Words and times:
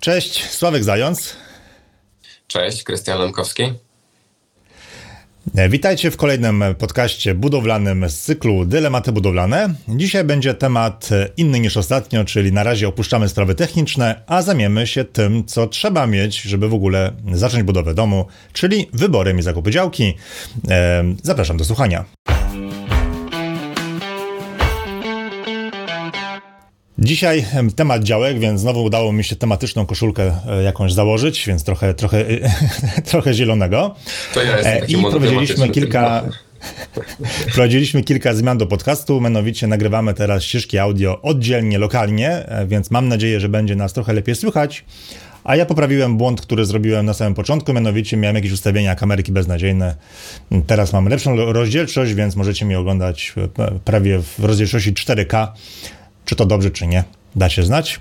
Cześć, 0.00 0.50
Sławek 0.50 0.84
Zając. 0.84 1.36
Cześć, 2.46 2.82
Krystian 2.82 3.18
Lemkowski. 3.18 3.62
E, 5.56 5.68
witajcie 5.68 6.10
w 6.10 6.16
kolejnym 6.16 6.64
podcaście 6.78 7.34
budowlanym 7.34 8.08
z 8.08 8.20
cyklu 8.20 8.64
Dylematy 8.64 9.12
budowlane. 9.12 9.74
Dzisiaj 9.88 10.24
będzie 10.24 10.54
temat 10.54 11.08
inny 11.36 11.60
niż 11.60 11.76
ostatnio, 11.76 12.24
czyli 12.24 12.52
na 12.52 12.62
razie 12.62 12.88
opuszczamy 12.88 13.28
sprawy 13.28 13.54
techniczne, 13.54 14.22
a 14.26 14.42
zamiemy 14.42 14.86
się 14.86 15.04
tym, 15.04 15.44
co 15.44 15.66
trzeba 15.66 16.06
mieć, 16.06 16.40
żeby 16.40 16.68
w 16.68 16.74
ogóle 16.74 17.12
zacząć 17.32 17.62
budowę 17.62 17.94
domu, 17.94 18.26
czyli 18.52 18.88
wyborem 18.92 19.38
i 19.38 19.42
zakupy 19.42 19.70
działki. 19.70 20.14
Zapraszam 21.22 21.56
do 21.56 21.64
słuchania. 21.64 22.04
Dzisiaj 26.98 27.44
temat 27.76 28.04
działek, 28.04 28.38
więc 28.38 28.60
znowu 28.60 28.84
udało 28.84 29.12
mi 29.12 29.24
się 29.24 29.36
tematyczną 29.36 29.86
koszulkę 29.86 30.32
e, 30.48 30.62
jakąś 30.62 30.92
założyć, 30.92 31.46
więc 31.46 31.64
trochę, 31.64 31.94
trochę, 31.94 32.24
trochę 33.10 33.34
zielonego. 33.34 33.94
To 34.34 34.42
ja 34.42 34.56
jestem 34.56 34.82
e, 34.82 34.86
I 34.86 35.10
prowadziliśmy 35.10 35.68
kilka, 35.68 36.24
Wprowadziliśmy 37.50 38.02
kilka 38.08 38.34
zmian 38.34 38.58
do 38.58 38.66
podcastu, 38.66 39.20
mianowicie 39.20 39.66
nagrywamy 39.66 40.14
teraz 40.14 40.42
ścieżki 40.42 40.78
audio 40.78 41.22
oddzielnie, 41.22 41.78
lokalnie, 41.78 42.30
e, 42.30 42.66
więc 42.66 42.90
mam 42.90 43.08
nadzieję, 43.08 43.40
że 43.40 43.48
będzie 43.48 43.76
nas 43.76 43.92
trochę 43.92 44.12
lepiej 44.12 44.34
słychać. 44.34 44.84
A 45.44 45.56
ja 45.56 45.66
poprawiłem 45.66 46.16
błąd, 46.16 46.40
który 46.40 46.64
zrobiłem 46.64 47.06
na 47.06 47.14
samym 47.14 47.34
początku, 47.34 47.72
mianowicie 47.72 48.16
miałem 48.16 48.36
jakieś 48.36 48.52
ustawienia 48.52 48.94
kamerki 48.94 49.32
beznadziejne. 49.32 49.94
Teraz 50.66 50.92
mam 50.92 51.08
lepszą 51.08 51.52
rozdzielczość, 51.52 52.14
więc 52.14 52.36
możecie 52.36 52.64
mnie 52.64 52.78
oglądać 52.78 53.34
prawie 53.84 54.18
w 54.18 54.44
rozdzielczości 54.44 54.92
4K 54.92 55.48
czy 56.28 56.36
to 56.36 56.46
dobrze, 56.46 56.70
czy 56.70 56.86
nie, 56.86 57.04
da 57.36 57.48
się 57.48 57.62
znać. 57.62 58.00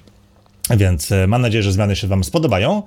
Więc 0.77 1.11
e, 1.11 1.27
mam 1.27 1.41
nadzieję, 1.41 1.63
że 1.63 1.71
zmiany 1.71 1.95
się 1.95 2.07
Wam 2.07 2.23
spodobają. 2.23 2.83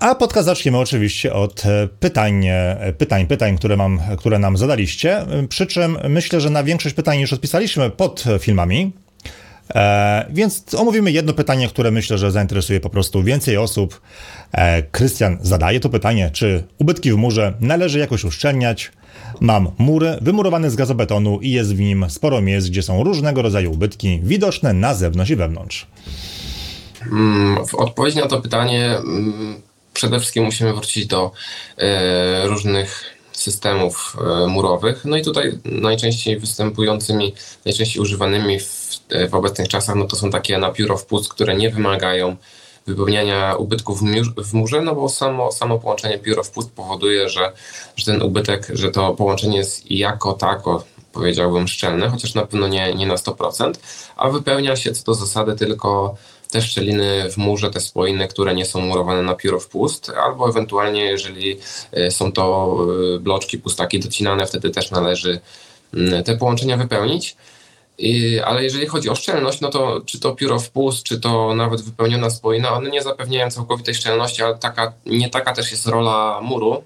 A 0.00 0.14
podcast 0.14 0.46
zaczniemy 0.46 0.78
oczywiście 0.78 1.32
od 1.32 1.66
e, 1.66 1.88
pytań, 2.00 2.46
e, 2.46 2.92
pytań, 2.98 3.26
pytań, 3.26 3.58
które, 3.58 3.76
mam, 3.76 4.00
które 4.18 4.38
nam 4.38 4.56
zadaliście. 4.56 5.26
Przy 5.48 5.66
czym 5.66 5.98
myślę, 6.08 6.40
że 6.40 6.50
na 6.50 6.64
większość 6.64 6.94
pytań 6.94 7.20
już 7.20 7.32
odpisaliśmy 7.32 7.90
pod 7.90 8.24
filmami. 8.38 8.92
E, 9.74 10.26
więc 10.30 10.74
omówimy 10.74 11.12
jedno 11.12 11.32
pytanie, 11.32 11.68
które 11.68 11.90
myślę, 11.90 12.18
że 12.18 12.30
zainteresuje 12.30 12.80
po 12.80 12.90
prostu 12.90 13.22
więcej 13.22 13.56
osób. 13.56 14.00
Krystian 14.90 15.38
zadaje 15.40 15.80
to 15.80 15.88
pytanie, 15.88 16.30
czy 16.32 16.64
ubytki 16.78 17.12
w 17.12 17.16
murze 17.16 17.54
należy 17.60 17.98
jakoś 17.98 18.24
uszczelniać? 18.24 18.92
Mam 19.40 19.70
mury 19.78 20.18
wymurowane 20.20 20.70
z 20.70 20.76
gazobetonu 20.76 21.38
i 21.42 21.50
jest 21.50 21.74
w 21.74 21.80
nim 21.80 22.06
sporo 22.08 22.40
miejsc, 22.40 22.68
gdzie 22.68 22.82
są 22.82 23.04
różnego 23.04 23.42
rodzaju 23.42 23.72
ubytki 23.72 24.20
widoczne 24.22 24.72
na 24.72 24.94
zewnątrz 24.94 25.30
i 25.30 25.36
wewnątrz. 25.36 25.86
Mm, 27.12 27.66
w 27.66 27.74
odpowiedzi 27.74 28.18
na 28.18 28.26
to 28.26 28.40
pytanie 28.40 28.96
mm, 28.96 29.62
przede 29.94 30.18
wszystkim 30.18 30.44
musimy 30.44 30.72
wrócić 30.72 31.06
do 31.06 31.32
e, 31.78 32.46
różnych 32.46 33.04
systemów 33.32 34.16
e, 34.20 34.46
murowych. 34.46 35.04
No 35.04 35.16
i 35.16 35.22
tutaj 35.22 35.58
najczęściej 35.64 36.38
występującymi, 36.38 37.34
najczęściej 37.64 38.02
używanymi 38.02 38.60
w, 38.60 38.98
w 39.30 39.34
obecnych 39.34 39.68
czasach, 39.68 39.96
no 39.96 40.04
to 40.04 40.16
są 40.16 40.30
takie 40.30 40.58
na 40.58 40.70
pióro 40.70 40.96
wpust, 40.96 41.28
które 41.28 41.56
nie 41.56 41.70
wymagają 41.70 42.36
wypełniania 42.86 43.54
ubytków 43.56 44.00
w 44.36 44.54
murze, 44.54 44.80
no 44.80 44.94
bo 44.94 45.08
samo, 45.08 45.52
samo 45.52 45.78
połączenie 45.78 46.18
pióro 46.18 46.42
wpust 46.44 46.70
powoduje, 46.70 47.28
że, 47.28 47.52
że 47.96 48.04
ten 48.04 48.22
ubytek, 48.22 48.68
że 48.72 48.90
to 48.90 49.14
połączenie 49.14 49.58
jest 49.58 49.90
jako 49.90 50.32
tako 50.32 50.84
powiedziałbym 51.12 51.68
szczelne, 51.68 52.08
chociaż 52.08 52.34
na 52.34 52.46
pewno 52.46 52.68
nie, 52.68 52.94
nie 52.94 53.06
na 53.06 53.14
100%, 53.14 53.72
a 54.16 54.30
wypełnia 54.30 54.76
się 54.76 54.92
co 54.92 55.04
do 55.04 55.14
zasady 55.14 55.56
tylko 55.56 56.14
te 56.50 56.62
szczeliny 56.62 57.30
w 57.30 57.36
murze, 57.36 57.70
te 57.70 57.80
spłoiny, 57.80 58.28
które 58.28 58.54
nie 58.54 58.64
są 58.64 58.80
murowane 58.80 59.22
na 59.22 59.34
pióro 59.34 59.60
wpust, 59.60 60.12
albo 60.24 60.48
ewentualnie 60.48 61.04
jeżeli 61.04 61.58
e, 61.92 62.10
są 62.10 62.32
to 62.32 62.76
e, 63.16 63.18
bloczki, 63.18 63.58
pustaki 63.58 64.00
docinane, 64.00 64.46
wtedy 64.46 64.70
też 64.70 64.90
należy 64.90 65.40
te 66.24 66.36
połączenia 66.36 66.76
wypełnić. 66.76 67.36
Ale 68.44 68.64
jeżeli 68.64 68.86
chodzi 68.86 69.08
o 69.08 69.14
szczelność, 69.14 69.60
no 69.60 69.70
to 69.70 70.00
czy 70.06 70.20
to 70.20 70.34
pióro 70.34 70.58
wpust, 70.58 71.02
czy 71.02 71.20
to 71.20 71.54
nawet 71.54 71.80
wypełniona 71.82 72.30
spójna, 72.30 72.72
one 72.72 72.90
nie 72.90 73.02
zapewniają 73.02 73.50
całkowitej 73.50 73.94
szczelności, 73.94 74.42
ale 74.42 74.58
taka, 74.58 74.92
nie 75.06 75.30
taka 75.30 75.52
też 75.52 75.70
jest 75.70 75.86
rola 75.86 76.40
muru. 76.42 76.82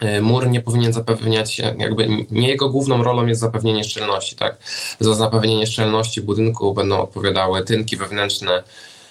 E, 0.00 0.20
mur 0.20 0.48
nie 0.50 0.60
powinien 0.60 0.92
zapewniać, 0.92 1.58
jakby 1.58 2.08
nie 2.30 2.48
jego 2.48 2.68
główną 2.68 3.02
rolą 3.02 3.26
jest 3.26 3.40
zapewnienie 3.40 3.84
szczelności, 3.84 4.36
tak? 4.36 4.56
Za 5.00 5.14
zapewnienie 5.14 5.66
szczelności 5.66 6.22
budynku 6.22 6.74
będą 6.74 7.00
odpowiadały 7.00 7.64
tynki 7.64 7.96
wewnętrzne, 7.96 8.62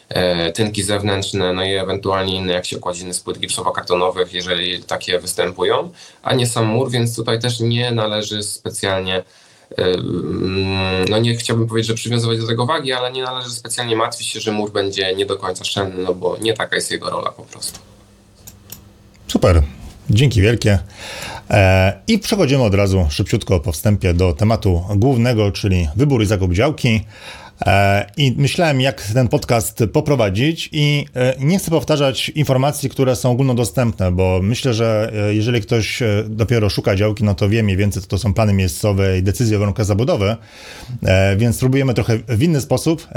e, 0.10 0.52
tynki 0.52 0.84
zewnętrzne, 0.84 1.54
no 1.54 1.64
i 1.64 1.74
ewentualnie 1.74 2.36
inne, 2.36 2.54
jak 2.54 2.66
się 2.66 2.78
okładziny 2.78 3.14
z 3.14 3.20
płyt 3.20 3.38
gipsowo-kartonowych, 3.38 4.34
jeżeli 4.34 4.84
takie 4.84 5.20
występują, 5.20 5.92
a 6.24 6.34
nie 6.34 6.48
sam 6.48 6.66
mur, 6.66 6.92
więc 6.92 7.16
tutaj 7.16 7.40
też 7.40 7.60
nie 7.60 7.92
należy 7.92 8.44
specjalnie 8.44 9.24
no 11.10 11.20
nie 11.20 11.36
chciałbym 11.36 11.68
powiedzieć, 11.68 11.88
że 11.88 11.94
przywiązywać 11.94 12.40
do 12.40 12.48
tego 12.48 12.66
wagi, 12.66 12.94
ale 12.94 13.12
nie 13.12 13.24
należy 13.24 13.50
specjalnie 13.50 13.96
martwić 13.96 14.28
się, 14.28 14.40
że 14.40 14.52
mur 14.52 14.72
będzie 14.72 15.16
nie 15.16 15.26
do 15.26 15.38
końca 15.38 15.64
szczelny, 15.64 16.04
no 16.04 16.14
bo 16.14 16.38
nie 16.42 16.54
taka 16.54 16.76
jest 16.76 16.92
jego 16.92 17.10
rola 17.10 17.32
po 17.32 17.44
prostu. 17.44 17.80
Super. 19.28 19.64
Dzięki 20.10 20.42
wielkie. 20.42 20.80
E, 21.50 22.02
I 22.08 22.20
przechodzimy 22.20 22.64
od 22.64 22.74
razu 22.74 23.08
szybciutko 23.10 23.60
po 23.60 23.72
wstępie 23.72 24.14
do 24.14 24.34
tematu 24.34 24.84
głównego, 24.96 25.52
czyli 25.52 25.88
wybór 25.96 26.24
i 26.24 26.26
zakup 26.26 26.54
działki. 26.54 27.06
E, 27.62 28.06
I 28.18 28.34
myślałem, 28.38 28.82
jak 28.82 29.02
ten 29.02 29.28
podcast 29.28 29.84
poprowadzić, 29.94 30.70
i 30.72 31.06
e, 31.16 31.36
nie 31.40 31.60
chcę 31.60 31.72
powtarzać 31.72 32.30
informacji, 32.30 32.90
które 32.90 33.16
są 33.16 33.32
ogólnodostępne, 33.32 34.12
bo 34.12 34.40
myślę, 34.44 34.74
że 34.74 35.12
e, 35.30 35.36
jeżeli 35.36 35.62
ktoś 35.62 36.04
dopiero 36.30 36.70
szuka 36.70 36.96
działki, 36.96 37.24
no 37.24 37.36
to 37.36 37.50
wie 37.50 37.64
mniej 37.64 37.78
więcej, 37.78 38.02
co 38.02 38.08
to 38.08 38.18
są 38.18 38.34
plany 38.34 38.54
miejscowe 38.54 39.18
i 39.18 39.24
decyzje 39.24 39.58
o 39.58 39.60
warunkach 39.60 39.86
zabudowy, 39.86 40.36
więc 41.38 41.56
spróbujemy 41.56 41.94
trochę 41.94 42.18
w 42.28 42.44
inny 42.44 42.62
sposób. 42.62 43.08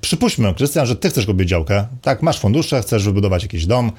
Przypuśćmy, 0.00 0.54
Krystian, 0.54 0.86
że 0.86 0.96
ty 0.96 1.10
chcesz 1.10 1.26
kupić 1.26 1.48
działkę, 1.48 1.86
tak, 2.02 2.22
masz 2.22 2.40
fundusze, 2.40 2.82
chcesz 2.82 3.04
wybudować 3.04 3.42
jakiś 3.42 3.66
dom, 3.66 3.92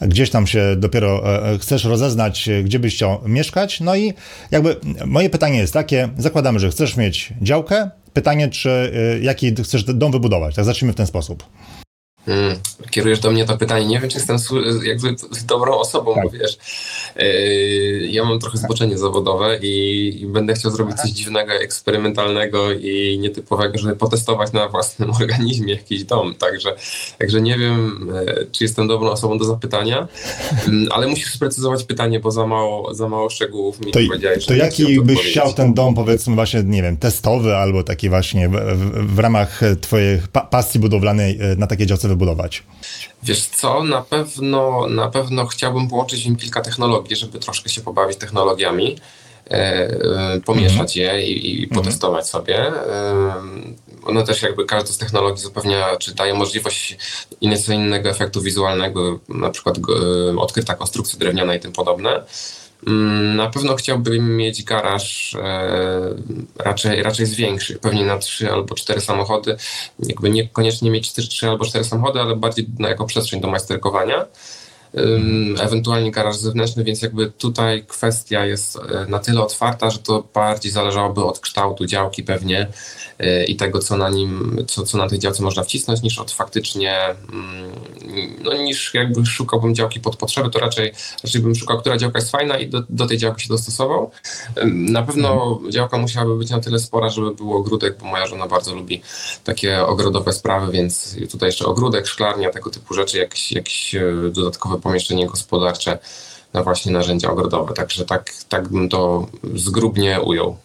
gdzieś 0.00 0.30
tam 0.30 0.46
się 0.46 0.76
dopiero 0.76 1.22
chcesz 1.60 1.84
rozeznać, 1.84 2.48
gdzie 2.64 2.78
byś 2.78 2.94
chciał 2.94 3.20
mieszkać, 3.26 3.80
no 3.80 3.96
i 3.96 4.12
jakby 4.50 4.76
moje 5.06 5.30
pytanie 5.30 5.58
jest 5.58 5.72
takie, 5.72 6.08
zakładamy, 6.18 6.58
że 6.58 6.70
chcesz 6.70 6.96
mieć 6.96 7.32
działkę, 7.42 7.90
pytanie, 8.12 8.48
czy 8.48 8.70
y, 8.70 9.20
jaki 9.22 9.54
chcesz 9.54 9.84
dom 9.84 10.12
wybudować. 10.12 10.54
Tak 10.54 10.64
zacznijmy 10.64 10.92
w 10.92 10.96
ten 10.96 11.06
sposób. 11.06 11.44
Hmm, 12.26 12.56
kierujesz 12.90 13.20
do 13.20 13.30
mnie 13.30 13.44
to 13.44 13.56
pytanie. 13.56 13.86
Nie 13.86 14.00
wiem, 14.00 14.10
czy 14.10 14.18
jestem 14.18 14.36
jakby 14.84 15.14
dobrą 15.46 15.78
osobą, 15.78 16.14
tak. 16.14 16.24
bo 16.24 16.30
wiesz, 16.30 16.58
yy, 17.16 18.06
ja 18.06 18.24
mam 18.24 18.38
trochę 18.38 18.58
zboczenie 18.58 18.98
zawodowe 18.98 19.58
i, 19.62 20.22
i, 20.22 20.26
będę 20.26 20.54
chciał 20.54 20.70
zrobić 20.70 20.96
coś 20.96 21.10
dziwnego, 21.10 21.52
eksperymentalnego 21.52 22.72
i 22.72 23.18
nietypowego, 23.20 23.78
żeby 23.78 23.96
potestować 23.96 24.52
na 24.52 24.68
własnym 24.68 25.10
organizmie 25.20 25.74
jakiś 25.74 26.04
dom. 26.04 26.34
Także, 26.34 26.74
także 27.18 27.40
nie 27.40 27.58
wiem, 27.58 28.08
yy, 28.26 28.46
czy 28.52 28.64
jestem 28.64 28.88
dobrą 28.88 29.10
osobą 29.10 29.38
do 29.38 29.44
zapytania, 29.44 30.08
yy, 30.66 30.72
ale 30.90 31.06
musisz 31.06 31.34
sprecyzować 31.34 31.84
pytanie, 31.84 32.20
bo 32.20 32.30
za 32.30 32.46
mało, 32.46 32.94
za 32.94 33.08
mało 33.08 33.30
szczegółów 33.30 33.80
mi 33.80 33.92
to, 33.92 34.00
powiedziałeś. 34.08 34.46
To 34.46 34.54
jaki 34.54 35.00
byś 35.00 35.18
chciał 35.18 35.52
ten 35.52 35.74
dom, 35.74 35.94
powiedzmy 35.94 36.34
właśnie, 36.34 36.62
nie 36.62 36.82
wiem, 36.82 36.96
testowy 36.96 37.56
albo 37.56 37.82
taki 37.82 38.08
właśnie 38.08 38.48
w, 38.48 38.52
w, 38.52 39.14
w 39.14 39.18
ramach 39.18 39.60
twojej 39.80 40.18
pa 40.32 40.40
pasji 40.40 40.80
budowlanej 40.80 41.38
yy, 41.38 41.56
na 41.56 41.66
takiej 41.66 41.86
działce 41.86 42.11
wybudować? 42.12 42.62
Wiesz 43.22 43.44
co, 43.44 43.84
na 43.84 44.02
pewno, 44.02 44.86
na 44.88 45.08
pewno 45.08 45.46
chciałbym 45.46 45.88
połączyć 45.88 46.26
im 46.26 46.36
kilka 46.36 46.60
technologii, 46.60 47.16
żeby 47.16 47.38
troszkę 47.38 47.68
się 47.70 47.80
pobawić 47.80 48.18
technologiami, 48.18 48.98
e, 49.50 49.54
e 49.54 50.40
pomieszać 50.44 50.96
mm 50.96 51.10
-hmm. 51.10 51.18
je 51.18 51.26
i, 51.26 51.60
i 51.60 51.64
mhm. 51.64 51.80
potestować 51.80 52.24
mm 52.24 52.26
-hmm. 52.26 52.32
sobie. 52.32 52.58
E, 52.58 53.42
one 54.04 54.24
też 54.24 54.42
jakby 54.42 54.64
każda 54.64 54.92
z 54.92 54.98
technologii 54.98 55.42
zapewnia, 55.42 55.96
czy 55.96 56.14
daje 56.14 56.34
możliwość 56.34 56.96
nieco 57.42 57.72
innego 57.72 58.10
efektu 58.10 58.42
wizualnego, 58.42 59.18
na 59.28 59.50
przykład 59.50 59.76
e, 59.78 60.38
odkryta 60.38 60.74
konstrukcja 60.74 61.18
drewniana 61.18 61.54
i 61.54 61.60
tym 61.60 61.72
podobne. 61.72 62.22
Mm, 62.86 63.36
na 63.36 63.50
pewno 63.50 63.76
chciałbym 63.76 64.36
mieć 64.36 64.62
garaż 64.64 65.34
e, 65.34 66.14
raczej, 66.58 67.02
raczej 67.02 67.26
z 67.26 67.34
większych, 67.34 67.78
pewnie 67.78 68.04
na 68.04 68.18
trzy 68.18 68.52
albo 68.52 68.74
cztery 68.74 69.00
samochody. 69.00 69.56
Jakby 69.98 70.30
niekoniecznie 70.30 70.90
mieć 70.90 71.12
trzy 71.12 71.48
albo 71.48 71.64
cztery 71.64 71.84
samochody, 71.84 72.20
ale 72.20 72.36
bardziej 72.36 72.66
na, 72.78 72.88
jako 72.88 73.04
przestrzeń 73.04 73.40
do 73.40 73.48
majsterkowania. 73.48 74.26
Ewentualnie 75.60 76.10
garaż 76.10 76.36
zewnętrzny, 76.36 76.84
więc 76.84 77.02
jakby 77.02 77.30
tutaj 77.30 77.84
kwestia 77.88 78.46
jest 78.46 78.78
na 79.08 79.18
tyle 79.18 79.42
otwarta, 79.42 79.90
że 79.90 79.98
to 79.98 80.24
bardziej 80.34 80.72
zależałoby 80.72 81.24
od 81.24 81.38
kształtu 81.38 81.86
działki 81.86 82.22
pewnie 82.22 82.66
E, 83.22 83.44
i 83.44 83.56
tego, 83.56 83.78
co 83.78 83.96
na 83.96 84.10
nim, 84.10 84.64
co, 84.68 84.82
co 84.82 84.98
na 84.98 85.08
tej 85.08 85.18
działce 85.18 85.42
można 85.42 85.62
wcisnąć, 85.62 86.02
niż 86.02 86.18
od 86.18 86.32
faktycznie, 86.32 86.98
mm, 87.32 87.72
no 88.42 88.54
niż 88.54 88.94
jakby 88.94 89.26
szukałbym 89.26 89.74
działki 89.74 90.00
pod 90.00 90.16
potrzeby, 90.16 90.50
to 90.50 90.58
raczej, 90.58 90.92
raczej 91.24 91.40
bym 91.40 91.54
szukał, 91.54 91.80
która 91.80 91.96
działka 91.96 92.18
jest 92.18 92.30
fajna 92.30 92.58
i 92.58 92.68
do, 92.68 92.82
do 92.88 93.06
tej 93.06 93.18
działki 93.18 93.42
się 93.42 93.48
dostosował. 93.48 94.10
Na 94.64 95.02
pewno 95.02 95.52
mhm. 95.52 95.72
działka 95.72 95.98
musiałaby 95.98 96.36
być 96.36 96.50
na 96.50 96.60
tyle 96.60 96.78
spora, 96.78 97.10
żeby 97.10 97.34
był 97.34 97.54
ogródek, 97.54 97.98
bo 97.98 98.06
moja 98.06 98.26
żona 98.26 98.46
bardzo 98.46 98.74
lubi 98.74 99.02
takie 99.44 99.86
ogrodowe 99.86 100.32
sprawy, 100.32 100.72
więc 100.72 101.16
tutaj 101.30 101.48
jeszcze 101.48 101.66
ogródek, 101.66 102.06
szklarnia, 102.06 102.50
tego 102.50 102.70
typu 102.70 102.94
rzeczy, 102.94 103.18
jakieś, 103.18 103.52
jakieś 103.52 103.94
e, 103.94 104.12
dodatkowe 104.30 104.80
pomieszczenie 104.82 105.26
gospodarcze 105.26 105.98
na 106.52 106.62
właśnie 106.62 106.92
narzędzia 106.92 107.30
ogrodowe. 107.30 107.74
Także 107.74 108.04
tak, 108.04 108.32
tak 108.48 108.68
bym 108.68 108.88
to 108.88 109.26
zgrubnie 109.54 110.20
ujął. 110.20 110.56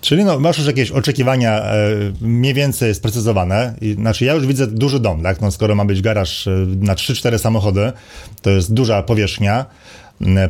Czyli 0.00 0.24
no, 0.24 0.40
masz 0.40 0.58
już 0.58 0.66
jakieś 0.66 0.90
oczekiwania 0.90 1.62
e, 1.62 1.86
mniej 2.20 2.54
więcej 2.54 2.94
sprecyzowane. 2.94 3.74
I, 3.80 3.92
znaczy 3.92 4.24
ja 4.24 4.34
już 4.34 4.46
widzę 4.46 4.66
duży 4.66 5.00
dom, 5.00 5.22
tak? 5.22 5.40
No, 5.40 5.50
skoro 5.50 5.74
ma 5.74 5.84
być 5.84 6.02
garaż 6.02 6.46
e, 6.46 6.50
na 6.66 6.94
3-4 6.94 7.38
samochody, 7.38 7.92
to 8.42 8.50
jest 8.50 8.74
duża 8.74 9.02
powierzchnia 9.02 9.66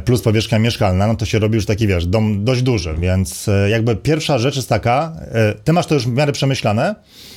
plus 0.04 0.22
powierzchnia 0.22 0.58
mieszkalna, 0.58 1.06
no 1.06 1.14
to 1.14 1.24
się 1.24 1.38
robi 1.38 1.54
już 1.54 1.66
taki, 1.66 1.86
wiesz, 1.86 2.06
dom 2.06 2.44
dość 2.44 2.62
duży, 2.62 2.94
więc 2.98 3.48
e, 3.48 3.70
jakby 3.70 3.96
pierwsza 3.96 4.38
rzecz 4.38 4.56
jest 4.56 4.68
taka, 4.68 5.12
e, 5.32 5.54
ty 5.54 5.72
masz 5.72 5.86
to 5.86 5.94
już 5.94 6.06
w 6.06 6.12
miarę 6.12 6.32
przemyślane, 6.32 6.94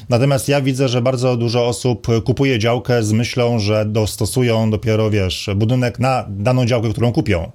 natomiast 0.09 0.49
ja 0.49 0.61
widzę, 0.61 0.87
że 0.87 1.01
bardzo 1.01 1.37
dużo 1.37 1.67
osób 1.67 2.07
kupuje 2.25 2.59
działkę 2.59 3.03
z 3.03 3.11
myślą, 3.11 3.59
że 3.59 3.85
dostosują 3.85 4.71
dopiero, 4.71 5.09
wiesz, 5.09 5.49
budynek 5.55 5.99
na 5.99 6.25
daną 6.29 6.65
działkę, 6.65 6.89
którą 6.89 7.11
kupią. 7.11 7.51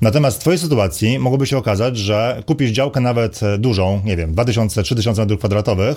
Natomiast 0.00 0.36
w 0.36 0.40
twojej 0.40 0.58
sytuacji 0.58 1.18
mogłoby 1.18 1.46
się 1.46 1.58
okazać, 1.58 1.96
że 1.96 2.42
kupisz 2.46 2.70
działkę 2.70 3.00
nawet 3.00 3.42
e, 3.42 3.58
dużą, 3.58 4.00
nie 4.04 4.16
wiem, 4.16 4.34
2000-3000 4.34 5.26
m2, 5.26 5.94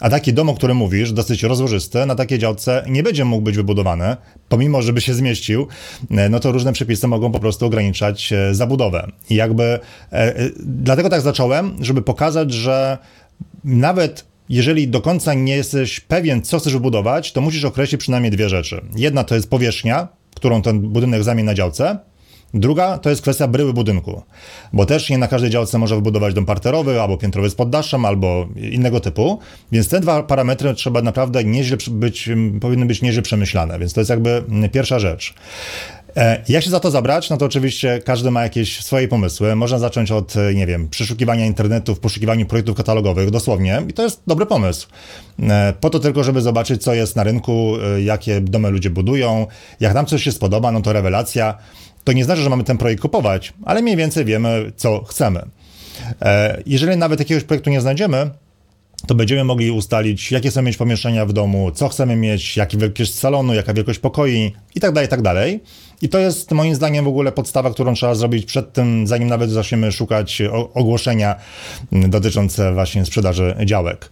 a 0.00 0.10
taki 0.10 0.32
dom, 0.32 0.48
o 0.48 0.54
którym 0.54 0.76
mówisz, 0.76 1.12
dosyć 1.12 1.42
rozłożysty, 1.42 2.06
na 2.06 2.14
takiej 2.14 2.38
działce 2.38 2.84
nie 2.88 3.02
będzie 3.02 3.24
mógł 3.24 3.42
być 3.42 3.56
wybudowany, 3.56 4.16
pomimo, 4.50 4.82
żeby 4.82 5.00
się 5.00 5.14
zmieścił, 5.14 5.66
no 6.30 6.40
to 6.40 6.52
różne 6.52 6.72
przepisy 6.72 7.08
mogą 7.08 7.32
po 7.32 7.38
prostu 7.38 7.66
ograniczać 7.66 8.32
e, 8.32 8.54
zabudowę. 8.54 9.06
I 9.30 9.34
jakby 9.34 9.64
e, 9.64 9.78
e, 10.12 10.50
dlatego 10.58 11.08
tak 11.08 11.20
zacząłem, 11.20 11.76
żeby 11.80 12.02
pokazać, 12.02 12.52
że 12.52 12.98
nawet 13.64 14.24
jeżeli 14.48 14.88
do 14.88 15.00
końca 15.00 15.34
nie 15.34 15.56
jesteś 15.56 16.00
pewien, 16.00 16.42
co 16.42 16.58
chcesz 16.58 16.72
wybudować, 16.72 17.32
to 17.32 17.40
musisz 17.40 17.64
określić 17.64 18.00
przynajmniej 18.00 18.32
dwie 18.32 18.48
rzeczy. 18.48 18.80
Jedna 18.96 19.24
to 19.24 19.34
jest 19.34 19.50
powierzchnia, 19.50 20.08
którą 20.34 20.62
ten 20.62 20.80
budynek 20.80 21.24
zamieni 21.24 21.46
na 21.46 21.54
działce, 21.54 21.98
Druga 22.54 22.98
to 22.98 23.10
jest 23.10 23.22
kwestia 23.22 23.48
bryły 23.48 23.72
budynku, 23.72 24.22
bo 24.72 24.86
też 24.86 25.10
nie 25.10 25.18
na 25.18 25.28
każdej 25.28 25.50
działce 25.50 25.78
można 25.78 25.96
wybudować 25.96 26.34
dom 26.34 26.46
parterowy, 26.46 27.00
albo 27.02 27.16
piętrowy 27.16 27.50
z 27.50 27.54
poddaszem, 27.54 28.04
albo 28.04 28.46
innego 28.56 29.00
typu, 29.00 29.38
więc 29.72 29.88
te 29.88 30.00
dwa 30.00 30.22
parametry 30.22 30.74
trzeba 30.74 31.02
naprawdę 31.02 31.44
nieźle 31.44 31.76
być, 31.90 32.28
powinny 32.60 32.86
być 32.86 33.02
nieźle 33.02 33.22
przemyślane, 33.22 33.78
więc 33.78 33.92
to 33.92 34.00
jest 34.00 34.10
jakby 34.10 34.44
pierwsza 34.72 34.98
rzecz. 34.98 35.34
E, 36.16 36.42
jak 36.48 36.64
się 36.64 36.70
za 36.70 36.80
to 36.80 36.90
zabrać? 36.90 37.30
No 37.30 37.36
to 37.36 37.46
oczywiście 37.46 38.00
każdy 38.04 38.30
ma 38.30 38.42
jakieś 38.42 38.84
swoje 38.84 39.08
pomysły. 39.08 39.56
Można 39.56 39.78
zacząć 39.78 40.10
od, 40.10 40.36
e, 40.36 40.54
nie 40.54 40.66
wiem, 40.66 40.88
przeszukiwania 40.88 41.46
internetu 41.46 41.94
w 41.94 42.00
poszukiwaniu 42.00 42.46
projektów 42.46 42.76
katalogowych, 42.76 43.30
dosłownie, 43.30 43.82
i 43.88 43.92
to 43.92 44.02
jest 44.02 44.22
dobry 44.26 44.46
pomysł. 44.46 44.88
E, 45.42 45.72
po 45.80 45.90
to 45.90 45.98
tylko, 45.98 46.24
żeby 46.24 46.40
zobaczyć, 46.40 46.82
co 46.82 46.94
jest 46.94 47.16
na 47.16 47.22
rynku, 47.22 47.72
jakie 48.04 48.40
domy 48.40 48.70
ludzie 48.70 48.90
budują. 48.90 49.46
Jak 49.80 49.94
nam 49.94 50.06
coś 50.06 50.22
się 50.22 50.32
spodoba, 50.32 50.72
no 50.72 50.80
to 50.80 50.92
rewelacja. 50.92 51.58
To 52.04 52.12
nie 52.12 52.24
znaczy, 52.24 52.42
że 52.42 52.50
mamy 52.50 52.64
ten 52.64 52.78
projekt 52.78 53.02
kupować, 53.02 53.52
ale 53.64 53.82
mniej 53.82 53.96
więcej 53.96 54.24
wiemy, 54.24 54.72
co 54.76 55.04
chcemy. 55.04 55.42
Jeżeli 56.66 56.96
nawet 56.96 57.18
jakiegoś 57.18 57.44
projektu 57.44 57.70
nie 57.70 57.80
znajdziemy, 57.80 58.30
to 59.06 59.14
będziemy 59.14 59.44
mogli 59.44 59.70
ustalić, 59.70 60.32
jakie 60.32 60.50
chcemy 60.50 60.66
mieć 60.66 60.76
pomieszczenia 60.76 61.26
w 61.26 61.32
domu, 61.32 61.70
co 61.70 61.88
chcemy 61.88 62.16
mieć, 62.16 62.56
jaki 62.56 62.78
wielkość 62.78 63.14
salonu, 63.14 63.54
jaka 63.54 63.74
wielkość 63.74 63.98
pokoi 63.98 64.52
tak 64.80 64.92
tak 65.08 65.22
dalej. 65.22 65.60
I 66.02 66.08
to 66.08 66.18
jest 66.18 66.50
moim 66.50 66.74
zdaniem 66.74 67.04
w 67.04 67.08
ogóle 67.08 67.32
podstawa, 67.32 67.70
którą 67.70 67.94
trzeba 67.94 68.14
zrobić 68.14 68.44
przed 68.44 68.72
tym, 68.72 69.06
zanim 69.06 69.28
nawet 69.28 69.50
zaczniemy 69.50 69.92
szukać 69.92 70.42
ogłoszenia 70.74 71.36
dotyczące 71.92 72.74
właśnie 72.74 73.04
sprzedaży 73.04 73.56
działek. 73.64 74.10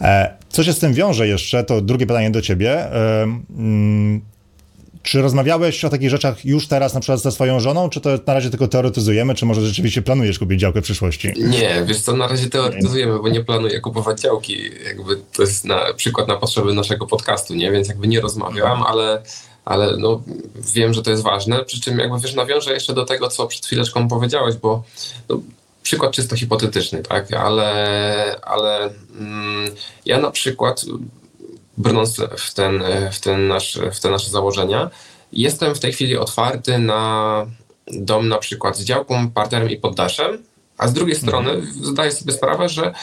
E, 0.00 0.34
co 0.48 0.64
się 0.64 0.72
z 0.72 0.78
tym 0.78 0.94
wiąże 0.94 1.28
jeszcze, 1.28 1.64
to 1.64 1.80
drugie 1.80 2.06
pytanie 2.06 2.30
do 2.30 2.42
ciebie. 2.42 2.86
Czy 5.02 5.22
rozmawiałeś 5.22 5.84
o 5.84 5.90
takich 5.90 6.10
rzeczach 6.10 6.44
już 6.44 6.66
teraz 6.68 6.94
na 6.94 7.00
przykład 7.00 7.20
ze 7.20 7.32
swoją 7.32 7.60
żoną, 7.60 7.90
czy 7.90 8.00
to 8.00 8.10
na 8.26 8.34
razie 8.34 8.50
tylko 8.50 8.68
teoretyzujemy, 8.68 9.34
czy 9.34 9.46
może 9.46 9.66
rzeczywiście 9.66 10.02
planujesz 10.02 10.38
kupić 10.38 10.60
działkę 10.60 10.80
w 10.80 10.84
przyszłości? 10.84 11.32
Nie, 11.36 11.84
wiesz 11.86 12.00
co, 12.00 12.16
na 12.16 12.28
razie 12.28 12.50
teoretyzujemy, 12.50 13.18
bo 13.18 13.28
nie 13.28 13.44
planuję 13.44 13.80
kupować 13.80 14.20
działki. 14.20 14.56
Jakby 14.84 15.16
to 15.32 15.42
jest 15.42 15.64
na 15.64 15.94
przykład 15.94 16.28
na 16.28 16.36
potrzeby 16.36 16.74
naszego 16.74 17.06
podcastu, 17.06 17.54
nie? 17.54 17.72
Więc 17.72 17.88
jakby 17.88 18.08
nie 18.08 18.20
rozmawiam, 18.20 18.82
ale 18.82 19.22
ale 19.64 19.96
no, 19.96 20.22
wiem, 20.74 20.94
że 20.94 21.02
to 21.02 21.10
jest 21.10 21.22
ważne. 21.22 21.64
Przy 21.64 21.80
czym 21.80 21.98
jakby 21.98 22.20
wiesz, 22.20 22.34
nawiążę 22.34 22.72
jeszcze 22.72 22.94
do 22.94 23.04
tego, 23.04 23.28
co 23.28 23.46
przed 23.46 23.66
chwileczką 23.66 24.08
powiedziałeś, 24.08 24.56
bo 24.56 24.82
no, 25.28 25.40
przykład 25.82 26.12
czysto 26.12 26.36
hipotetyczny, 26.36 27.02
tak, 27.02 27.32
ale, 27.32 28.36
ale 28.42 28.90
mm, 29.20 29.70
ja 30.06 30.20
na 30.20 30.30
przykład 30.30 30.84
brnąc 31.80 32.16
w, 32.38 32.54
ten, 32.54 32.82
w, 33.12 33.20
ten 33.20 33.48
nasz, 33.48 33.78
w 33.92 34.00
te 34.00 34.10
nasze 34.10 34.30
założenia, 34.30 34.90
jestem 35.32 35.74
w 35.74 35.80
tej 35.80 35.92
chwili 35.92 36.16
otwarty 36.16 36.78
na 36.78 37.46
dom 37.92 38.28
na 38.28 38.38
przykład 38.38 38.76
z 38.76 38.84
działką, 38.84 39.30
parterem 39.30 39.70
i 39.70 39.76
poddaszem, 39.76 40.38
a 40.78 40.88
z 40.88 40.92
drugiej 40.92 41.16
strony 41.16 41.50
mhm. 41.50 41.84
zdaję 41.84 42.12
sobie 42.12 42.32
sprawę, 42.32 42.68
że 42.68 42.94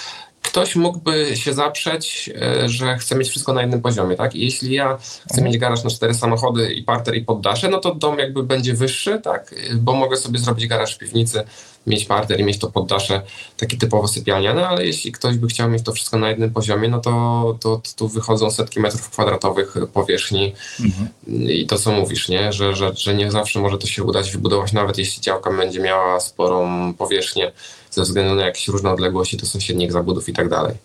ktoś 0.48 0.76
mógłby 0.76 1.38
się 1.38 1.54
zaprzeć, 1.54 2.30
e, 2.42 2.70
że 2.70 2.98
chce 2.98 3.16
mieć 3.16 3.30
wszystko 3.30 3.54
na 3.54 3.62
jednym 3.62 3.82
poziomie, 3.82 4.16
tak? 4.16 4.36
I 4.36 4.46
jeśli 4.46 4.74
ja 4.74 4.98
chcę 5.32 5.42
mieć 5.42 5.58
garaż 5.58 5.84
na 5.84 5.90
cztery 5.90 6.14
samochody 6.14 6.74
i 6.74 6.84
parter 6.84 7.16
i 7.16 7.22
poddasze, 7.22 7.70
no 7.70 7.78
to 7.78 7.96
dom 7.96 8.20
jakby 8.20 8.44
będzie 8.44 8.74
wyższy, 8.74 9.22
tak? 9.24 9.56
Bo 9.76 9.94
mogę 9.94 10.18
sobie 10.18 10.40
zrobić 10.40 10.68
garaż 10.68 10.96
w 10.96 10.98
piwnicy, 10.98 11.44
mieć 11.88 12.06
parter 12.06 12.40
i 12.40 12.44
mieć 12.44 12.60
to 12.60 12.72
poddasze 12.72 13.22
takie 13.58 13.78
typowo 13.78 14.08
sypialniane, 14.08 14.68
ale 14.68 14.86
jeśli 14.86 15.12
ktoś 15.12 15.38
by 15.38 15.48
chciał 15.48 15.70
mieć 15.70 15.84
to 15.84 15.92
wszystko 15.92 16.18
na 16.18 16.30
jednym 16.30 16.54
poziomie, 16.54 16.90
no 16.90 17.00
to, 17.00 17.58
to, 17.60 17.76
to 17.78 17.92
tu 17.96 18.08
wychodzą 18.08 18.52
setki 18.52 18.80
metrów 18.80 19.10
kwadratowych 19.10 19.76
powierzchni 19.94 20.54
mhm. 20.80 21.10
i 21.30 21.68
to 21.68 21.78
co 21.78 21.92
mówisz, 21.92 22.30
nie? 22.30 22.54
Że, 22.54 22.76
że, 22.76 22.92
że 22.96 23.16
nie 23.16 23.32
zawsze 23.32 23.60
może 23.60 23.78
to 23.78 23.88
się 23.88 24.04
udać 24.04 24.32
wybudować, 24.32 24.74
nawet 24.74 24.98
jeśli 24.98 25.22
działka 25.22 25.52
będzie 25.52 25.80
miała 25.80 26.20
sporą 26.20 26.94
powierzchnię 26.94 27.52
ze 27.98 28.04
względu 28.04 28.36
na 28.36 28.46
jakieś 28.46 28.68
różne 28.68 28.90
odległości 28.92 29.38
do 29.38 29.46
sąsiednich 29.46 29.92
zabudów 29.92 30.30
i 30.30 30.34
tak 30.34 30.50
dalej. 30.50 30.76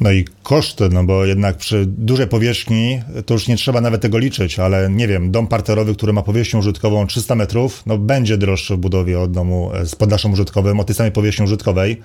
No 0.00 0.12
i 0.12 0.24
koszty, 0.42 0.88
no 0.88 1.04
bo 1.04 1.24
jednak 1.24 1.56
przy 1.56 1.86
dużej 1.86 2.26
powierzchni 2.26 3.02
to 3.26 3.34
już 3.34 3.48
nie 3.48 3.56
trzeba 3.56 3.80
nawet 3.80 4.02
tego 4.02 4.18
liczyć, 4.18 4.58
ale 4.58 4.90
nie 4.90 5.08
wiem, 5.08 5.30
dom 5.30 5.46
parterowy, 5.46 5.94
który 5.94 6.12
ma 6.12 6.22
powierzchnię 6.22 6.60
użytkową 6.60 7.06
300 7.06 7.34
metrów, 7.34 7.82
no 7.86 7.98
będzie 7.98 8.36
droższy 8.36 8.74
w 8.74 8.78
budowie 8.78 9.20
od 9.20 9.32
domu 9.32 9.70
e, 9.74 9.86
z 9.86 9.94
poddaszem 9.94 10.32
użytkowym 10.32 10.80
o 10.80 10.84
tej 10.84 10.96
samej 10.96 11.12
powierzchni 11.12 11.44
użytkowej, 11.44 12.00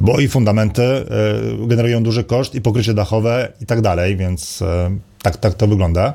bo 0.00 0.20
i 0.20 0.28
fundamenty 0.28 0.82
y, 0.82 1.06
generują 1.66 2.02
duży 2.02 2.24
koszt, 2.24 2.54
i 2.54 2.60
pokrycie 2.60 2.94
dachowe 2.94 3.52
i 3.60 3.66
tak 3.66 3.80
dalej, 3.80 4.16
więc 4.16 4.62
y, 4.62 4.64
tak, 5.22 5.36
tak 5.36 5.54
to 5.54 5.66
wygląda. 5.66 6.14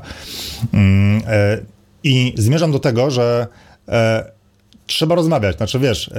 Y, 0.64 1.66
I 2.04 2.34
zmierzam 2.38 2.72
do 2.72 2.80
tego, 2.80 3.12
że 3.12 3.48
trzeba 4.88 5.16
rozmawiać. 5.16 5.58
Znaczy, 5.58 5.80
wiesz, 5.80 6.12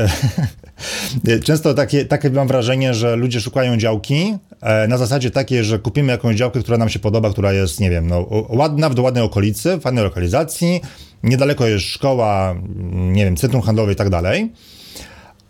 często 1.45 1.75
takie, 1.75 2.05
takie 2.05 2.31
mam 2.31 2.49
wrażenie, 2.49 2.95
że 2.95 3.17
ludzie 3.17 3.41
szukają 3.41 3.77
działki 3.77 4.35
e, 4.61 4.89
na 4.89 4.99
zasadzie 4.99 5.31
takiej, 5.31 5.65
że 5.65 5.79
kupimy 5.79 6.13
jakąś 6.13 6.37
działkę, 6.37 6.61
która 6.61 6.79
nam 6.79 6.89
się 6.89 6.99
podoba, 6.99 7.31
która 7.31 7.53
jest, 7.53 7.81
nie 7.81 7.91
wiem, 7.91 8.07
no, 8.07 8.27
ładna, 8.49 8.89
w 8.89 8.99
ładnej 8.99 9.25
okolicy, 9.25 9.81
fajnej 9.81 10.05
lokalizacji, 10.05 10.81
niedaleko 11.23 11.67
jest 11.67 11.85
szkoła, 11.85 12.55
nie 12.93 13.25
wiem, 13.25 13.37
centrum 13.37 13.63
handlowe 13.63 13.93
i 13.93 13.97
tak 13.97 14.11
dalej. 14.11 14.53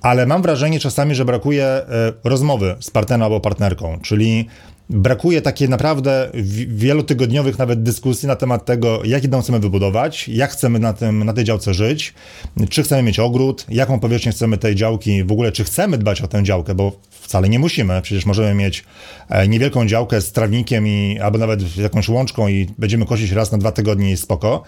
Ale 0.02 0.26
mam 0.26 0.42
wrażenie 0.42 0.80
czasami, 0.80 1.14
że 1.14 1.24
brakuje 1.24 1.64
e, 1.64 1.86
rozmowy 2.24 2.76
z 2.80 2.90
partnerem 2.90 3.22
albo 3.22 3.40
partnerką, 3.40 3.98
czyli 4.02 4.48
brakuje 4.90 5.42
takiej 5.42 5.68
naprawdę 5.68 6.30
wielotygodniowych 6.68 7.58
nawet 7.58 7.82
dyskusji 7.82 8.28
na 8.28 8.36
temat 8.36 8.64
tego, 8.64 9.00
jaki 9.04 9.28
dom 9.28 9.42
chcemy 9.42 9.60
wybudować, 9.60 10.28
jak 10.28 10.50
chcemy 10.50 10.78
na, 10.78 10.92
tym, 10.92 11.24
na 11.24 11.32
tej 11.32 11.44
działce 11.44 11.74
żyć, 11.74 12.14
czy 12.70 12.82
chcemy 12.82 13.02
mieć 13.02 13.18
ogród, 13.18 13.66
jaką 13.68 14.00
powierzchnię 14.00 14.32
chcemy 14.32 14.58
tej 14.58 14.74
działki, 14.74 15.24
w 15.24 15.32
ogóle 15.32 15.52
czy 15.52 15.64
chcemy 15.64 15.98
dbać 15.98 16.22
o 16.22 16.28
tę 16.28 16.42
działkę, 16.42 16.74
bo 16.74 16.92
wcale 17.10 17.48
nie 17.48 17.58
musimy. 17.58 18.02
Przecież 18.02 18.26
możemy 18.26 18.54
mieć 18.54 18.84
e, 19.28 19.48
niewielką 19.48 19.86
działkę 19.86 20.20
z 20.20 20.32
trawnikiem 20.32 20.86
i, 20.86 21.18
albo 21.22 21.38
nawet 21.38 21.76
jakąś 21.76 22.08
łączką 22.08 22.48
i 22.48 22.66
będziemy 22.78 23.06
kosić 23.06 23.32
raz 23.32 23.52
na 23.52 23.58
dwa 23.58 23.72
tygodnie 23.72 24.12
i 24.12 24.16
spoko, 24.16 24.62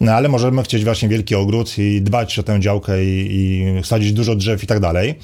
no 0.00 0.12
ale 0.12 0.28
możemy 0.28 0.62
chcieć 0.62 0.84
właśnie 0.84 1.08
wielki 1.08 1.34
ogród 1.34 1.78
i 1.78 2.02
dbać 2.02 2.38
o 2.38 2.42
tę 2.42 2.60
działkę 2.60 3.04
i, 3.04 3.28
i 3.30 3.84
sadzić 3.84 4.12
dużo 4.12 4.34
drzew 4.34 4.64
i 4.64 4.66
tak 4.66 4.80
dalej. 4.80 5.14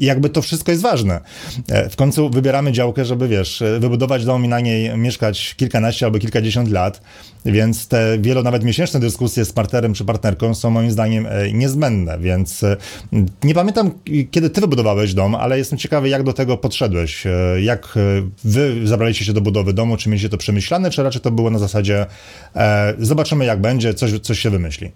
I 0.00 0.04
jakby 0.04 0.30
to 0.30 0.42
wszystko 0.42 0.72
jest 0.72 0.82
ważne. 0.82 1.20
E, 1.68 1.88
w 1.88 1.96
końcu 1.96 2.30
wybieramy 2.30 2.72
działkę, 2.72 3.04
żeby 3.04 3.28
wiesz, 3.28 3.62
e, 3.62 3.80
wybudować 3.80 4.24
dom 4.24 4.44
i 4.44 4.48
na 4.48 4.60
niej 4.60 4.98
mieszkać 4.98 5.54
kilkanaście 5.54 6.06
albo 6.06 6.18
kilkadziesiąt 6.18 6.70
lat, 6.70 7.02
więc 7.44 7.88
te 7.88 8.18
wielo 8.18 8.42
nawet 8.42 8.64
miesięczne 8.64 9.00
dyskusje 9.00 9.44
z 9.44 9.52
partnerem 9.52 9.94
czy 9.94 10.04
partnerką 10.04 10.54
są 10.54 10.70
moim 10.70 10.90
zdaniem 10.90 11.26
e, 11.26 11.52
niezbędne, 11.52 12.18
więc 12.18 12.64
nie 13.44 13.54
pamiętam 13.54 13.90
kiedy 14.30 14.50
ty 14.50 14.60
wybudowałeś 14.60 15.14
dom, 15.14 15.34
ale 15.34 15.58
jestem 15.58 15.78
ciekawy 15.78 16.08
jak 16.08 16.22
do 16.22 16.32
tego 16.32 16.56
podszedłeś, 16.56 17.24
jak 17.62 17.94
wy 18.44 18.86
zabraliście 18.86 19.24
się 19.24 19.32
do 19.32 19.40
budowy 19.40 19.72
domu, 19.72 19.96
czy 19.96 20.08
mieliście 20.08 20.28
to 20.28 20.36
przemyślane, 20.36 20.90
czy 20.90 21.02
raczej 21.02 21.20
to 21.20 21.30
było 21.30 21.50
na 21.50 21.58
zasadzie 21.58 22.06
e, 22.56 22.94
zobaczymy 22.98 23.44
jak 23.44 23.60
będzie, 23.60 23.94
coś, 23.94 24.20
coś 24.20 24.38
się 24.38 24.50
wymyśli. 24.50 24.90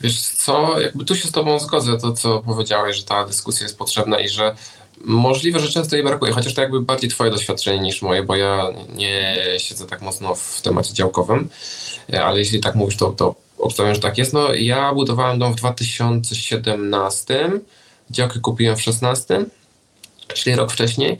Wiesz 0.00 0.20
co, 0.20 0.80
jakby 0.80 1.04
tu 1.04 1.16
się 1.16 1.28
z 1.28 1.32
tobą 1.32 1.58
zgodzę, 1.58 1.98
to 1.98 2.12
co 2.12 2.38
powiedziałeś, 2.38 2.96
że 2.96 3.02
ta 3.02 3.24
dyskusja 3.24 3.64
jest 3.64 3.78
potrzebna 3.78 4.20
i 4.20 4.28
że 4.28 4.56
możliwe, 5.04 5.60
że 5.60 5.68
często 5.68 5.96
jej 5.96 6.04
brakuje, 6.04 6.32
chociaż 6.32 6.54
to 6.54 6.60
jakby 6.60 6.80
bardziej 6.80 7.10
twoje 7.10 7.30
doświadczenie 7.30 7.80
niż 7.80 8.02
moje, 8.02 8.22
bo 8.22 8.36
ja 8.36 8.68
nie 8.94 9.36
siedzę 9.58 9.86
tak 9.86 10.02
mocno 10.02 10.34
w 10.34 10.60
temacie 10.62 10.94
działkowym, 10.94 11.48
ale 12.22 12.38
jeśli 12.38 12.60
tak 12.60 12.74
mówisz, 12.74 12.96
to, 12.96 13.10
to 13.10 13.34
obstawiam, 13.58 13.94
że 13.94 14.00
tak 14.00 14.18
jest. 14.18 14.32
No 14.32 14.54
ja 14.54 14.94
budowałem 14.94 15.38
dom 15.38 15.52
w 15.52 15.56
2017, 15.56 17.50
działkę 18.10 18.40
kupiłem 18.40 18.76
w 18.76 18.82
2016, 18.82 19.44
czyli 20.34 20.56
rok 20.56 20.72
wcześniej. 20.72 21.18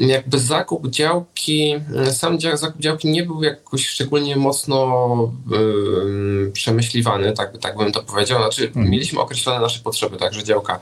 Jakby 0.00 0.38
zakup 0.38 0.88
działki, 0.88 1.74
sam 2.12 2.38
zakup 2.54 2.80
działki 2.80 3.08
nie 3.08 3.22
był 3.22 3.42
jakoś 3.42 3.86
szczególnie 3.86 4.36
mocno 4.36 5.32
yy, 5.50 6.50
przemyśliwany, 6.52 7.32
tak, 7.32 7.58
tak 7.58 7.76
bym 7.76 7.92
to 7.92 8.02
powiedział. 8.02 8.38
Znaczy, 8.38 8.70
hmm. 8.72 8.90
mieliśmy 8.90 9.20
określone 9.20 9.60
nasze 9.60 9.80
potrzeby, 9.80 10.16
także 10.16 10.44
działka 10.44 10.80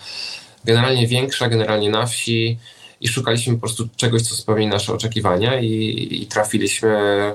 generalnie 0.66 1.06
większa, 1.06 1.48
generalnie 1.48 1.90
na 1.90 2.06
wsi 2.06 2.58
i 3.00 3.08
szukaliśmy 3.08 3.54
po 3.54 3.60
prostu 3.60 3.88
czegoś, 3.96 4.22
co 4.22 4.34
spełni 4.34 4.66
nasze 4.66 4.92
oczekiwania 4.92 5.60
i, 5.60 6.08
i 6.22 6.26
trafiliśmy. 6.26 7.32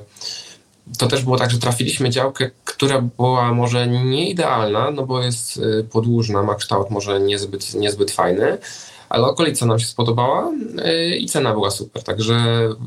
To 0.97 1.07
też 1.07 1.23
było 1.23 1.37
tak, 1.37 1.51
że 1.51 1.59
trafiliśmy 1.59 2.09
działkę, 2.09 2.51
która 2.65 3.01
była 3.01 3.53
może 3.53 3.87
nie 3.87 4.29
idealna, 4.29 4.91
no 4.91 5.05
bo 5.05 5.23
jest 5.23 5.57
y, 5.57 5.87
podłużna, 5.91 6.43
ma 6.43 6.55
kształt 6.55 6.89
może 6.89 7.19
niezbyt, 7.19 7.73
niezbyt 7.73 8.11
fajny, 8.11 8.57
ale 9.11 9.27
okolica 9.27 9.65
nam 9.65 9.79
się 9.79 9.85
spodobała 9.85 10.51
y, 10.85 11.17
i 11.17 11.25
cena 11.25 11.53
była 11.53 11.71
super. 11.71 12.03
Także 12.03 12.35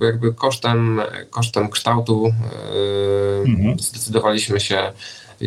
jakby 0.00 0.34
kosztem, 0.34 1.00
kosztem 1.30 1.68
kształtu 1.68 2.26
y, 2.26 3.48
mhm. 3.48 3.78
zdecydowaliśmy 3.78 4.60
się, 4.60 4.92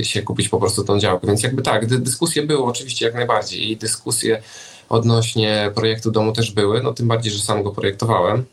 się 0.02 0.22
kupić 0.22 0.50
po 0.50 0.60
prostu 0.60 0.84
tą 0.84 1.00
działkę. 1.00 1.28
Więc 1.28 1.44
jakby 1.44 1.62
tak, 1.62 1.86
dyskusje 1.86 2.44
były 2.44 2.64
oczywiście 2.64 3.06
jak 3.06 3.16
najbardziej 3.16 3.72
i 3.72 3.78
dyskusje 3.78 4.42
odnośnie 4.90 5.72
projektu 5.76 6.12
domu 6.12 6.34
też 6.34 6.52
były, 6.52 6.84
no 6.84 6.94
tym 6.94 7.08
bardziej, 7.08 7.32
że 7.32 7.40
sam 7.40 7.64
go 7.64 7.72
projektowałem. 7.72 8.46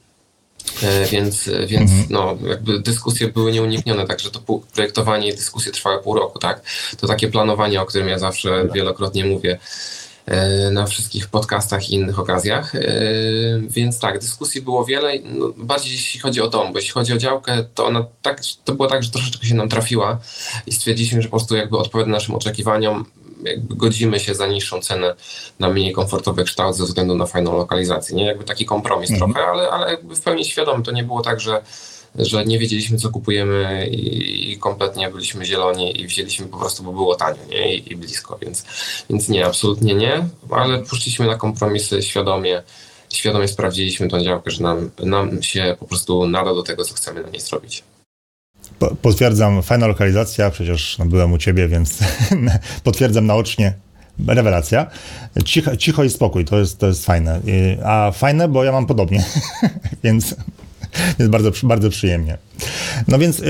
E, 0.83 1.07
więc, 1.07 1.50
więc 1.66 1.90
mhm. 1.90 2.07
no, 2.11 2.37
jakby 2.49 2.81
dyskusje 2.81 3.28
były 3.28 3.52
nieuniknione, 3.52 4.07
także 4.07 4.31
to 4.31 4.40
projektowanie 4.75 5.28
i 5.28 5.35
dyskusje 5.35 5.73
trwały 5.73 6.02
pół 6.02 6.14
roku, 6.14 6.38
tak? 6.38 6.62
To 7.00 7.07
takie 7.07 7.28
planowanie, 7.28 7.83
o 7.83 7.87
którym 7.87 8.09
ja 8.09 8.19
zawsze 8.19 8.69
wielokrotnie 8.75 9.25
mówię, 9.25 9.59
na 10.73 10.87
wszystkich 10.87 11.28
podcastach 11.28 11.90
i 11.90 11.95
innych 11.95 12.19
okazjach. 12.19 12.75
E, 12.75 12.81
więc 13.69 13.99
tak, 13.99 14.19
dyskusji 14.19 14.62
było 14.62 14.85
wiele, 14.85 15.12
no, 15.25 15.52
bardziej 15.57 15.93
jeśli 15.93 16.21
chodzi 16.21 16.40
o 16.40 16.49
dom, 16.49 16.73
bo 16.73 16.78
jeśli 16.78 16.93
chodzi 16.93 17.12
o 17.12 17.16
działkę, 17.16 17.64
to 17.75 17.87
ona 17.87 18.07
tak, 18.23 18.40
to 18.64 18.75
było 18.75 18.88
tak, 18.88 19.02
że 19.02 19.11
troszeczkę 19.11 19.47
się 19.47 19.54
nam 19.54 19.69
trafiła 19.69 20.19
i 20.66 20.73
stwierdziliśmy, 20.73 21.23
że 21.23 21.28
po 21.28 21.37
prostu 21.37 21.57
jakby 21.57 21.78
odpowiada 21.78 22.11
naszym 22.11 22.35
oczekiwaniom, 22.35 23.04
jakby 23.43 23.76
godzimy 23.76 24.21
się 24.21 24.35
za 24.35 24.47
niższą 24.47 24.81
cenę 24.81 25.14
na 25.59 25.69
mniej 25.69 25.93
komfortowy 25.93 26.45
kształt 26.45 26.76
ze 26.76 26.85
względu 26.85 27.14
na 27.14 27.26
fajną 27.26 27.57
lokalizację. 27.57 28.16
Nie 28.16 28.26
jakby 28.26 28.45
taki 28.45 28.64
kompromis 28.64 29.11
mhm. 29.11 29.33
trochę, 29.33 29.49
ale, 29.49 29.71
ale 29.71 29.90
jakby 29.90 30.16
w 30.16 30.21
pełni 30.21 30.45
świadomy. 30.45 30.85
To 30.85 30.93
nie 30.93 31.04
było 31.04 31.23
tak, 31.23 31.40
że 31.40 31.62
że 32.18 32.44
nie 32.44 32.59
wiedzieliśmy, 32.59 32.99
co 32.99 33.11
kupujemy 33.11 33.88
i, 33.90 34.59
kompletnie 34.59 35.11
byliśmy 35.11 35.44
zieloni 35.44 36.00
i 36.00 36.06
wzięliśmy 36.06 36.47
po 36.47 36.59
prostu, 36.59 36.83
bo 36.83 36.92
było 36.92 37.14
tanio 37.14 37.44
nie? 37.50 37.76
I, 37.76 37.92
i 37.92 37.97
blisko, 37.97 38.38
więc, 38.42 38.64
więc 39.11 39.28
nie, 39.28 39.47
absolutnie 39.47 39.94
nie, 39.94 40.28
ale 40.50 40.78
poszliśmy 40.78 41.26
na 41.26 41.37
kompromisy 41.37 42.02
świadomie, 42.02 42.62
świadomie 43.12 43.49
sprawdziliśmy 43.49 44.09
tą 44.09 44.25
działkę, 44.25 44.50
że 44.50 44.62
nam, 44.62 44.90
nam 45.04 45.42
się 45.42 45.76
po 45.80 45.87
prostu 45.87 46.26
nada 46.26 46.54
do 46.54 46.62
tego, 46.62 46.85
co 46.85 46.94
chcemy 46.94 47.23
na 47.23 47.28
niej 47.28 47.40
zrobić. 47.40 47.83
Potwierdzam, 49.02 49.62
fajna 49.62 49.87
lokalizacja, 49.87 50.50
przecież 50.50 50.99
no, 50.99 51.06
byłem 51.06 51.33
u 51.33 51.38
ciebie, 51.38 51.68
więc 51.68 51.99
potwierdzam 52.85 53.26
naocznie. 53.26 53.75
Rewelacja. 54.26 54.87
Cicho, 55.44 55.76
cicho 55.76 56.04
i 56.04 56.11
spokój, 56.11 56.44
to 56.44 56.59
jest, 56.59 56.78
to 56.78 56.87
jest 56.87 57.06
fajne. 57.06 57.40
A 57.85 58.12
fajne, 58.14 58.49
bo 58.49 58.64
ja 58.64 58.73
mam 58.73 58.87
podobnie, 58.87 59.25
więc 60.04 60.35
jest 61.18 61.30
bardzo, 61.30 61.50
bardzo 61.62 61.90
przyjemnie. 61.90 62.38
No 63.08 63.18
więc 63.18 63.42
e, 63.42 63.44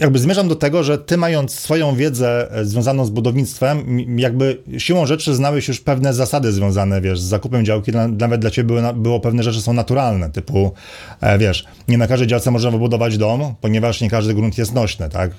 jakby 0.00 0.18
zmierzam 0.18 0.48
do 0.48 0.56
tego, 0.56 0.82
że 0.82 0.98
ty 0.98 1.16
mając 1.16 1.54
swoją 1.54 1.96
wiedzę 1.96 2.52
e, 2.52 2.64
związaną 2.64 3.04
z 3.04 3.10
budownictwem, 3.10 3.98
jakby 4.18 4.58
siłą 4.78 5.06
rzeczy 5.06 5.34
znałeś 5.34 5.68
już 5.68 5.80
pewne 5.80 6.14
zasady 6.14 6.52
związane, 6.52 7.00
wiesz, 7.00 7.20
z 7.20 7.24
zakupem 7.24 7.64
działki, 7.64 7.92
nawet 8.18 8.40
dla 8.40 8.50
ciebie 8.50 8.82
było, 8.94 9.20
pewne 9.20 9.42
rzeczy 9.42 9.60
są 9.60 9.72
naturalne, 9.72 10.30
typu, 10.30 10.72
e, 11.20 11.38
wiesz, 11.38 11.64
nie 11.88 11.98
na 11.98 12.06
każdej 12.06 12.28
działce 12.28 12.50
można 12.50 12.70
wybudować 12.70 13.18
dom, 13.18 13.54
ponieważ 13.60 14.00
nie 14.00 14.10
każdy 14.10 14.34
grunt 14.34 14.58
jest 14.58 14.74
nośny, 14.74 15.08
tak? 15.08 15.30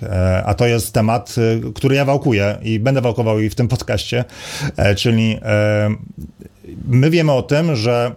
A 0.45 0.53
to 0.53 0.67
jest 0.67 0.93
temat, 0.93 1.35
który 1.75 1.95
ja 1.95 2.05
wałkuję 2.05 2.57
i 2.61 2.79
będę 2.79 3.01
wałkował 3.01 3.39
i 3.39 3.49
w 3.49 3.55
tym 3.55 3.67
podcaście, 3.67 4.25
czyli 4.97 5.37
my 6.87 7.09
wiemy 7.09 7.31
o 7.31 7.41
tym, 7.41 7.75
że, 7.75 8.15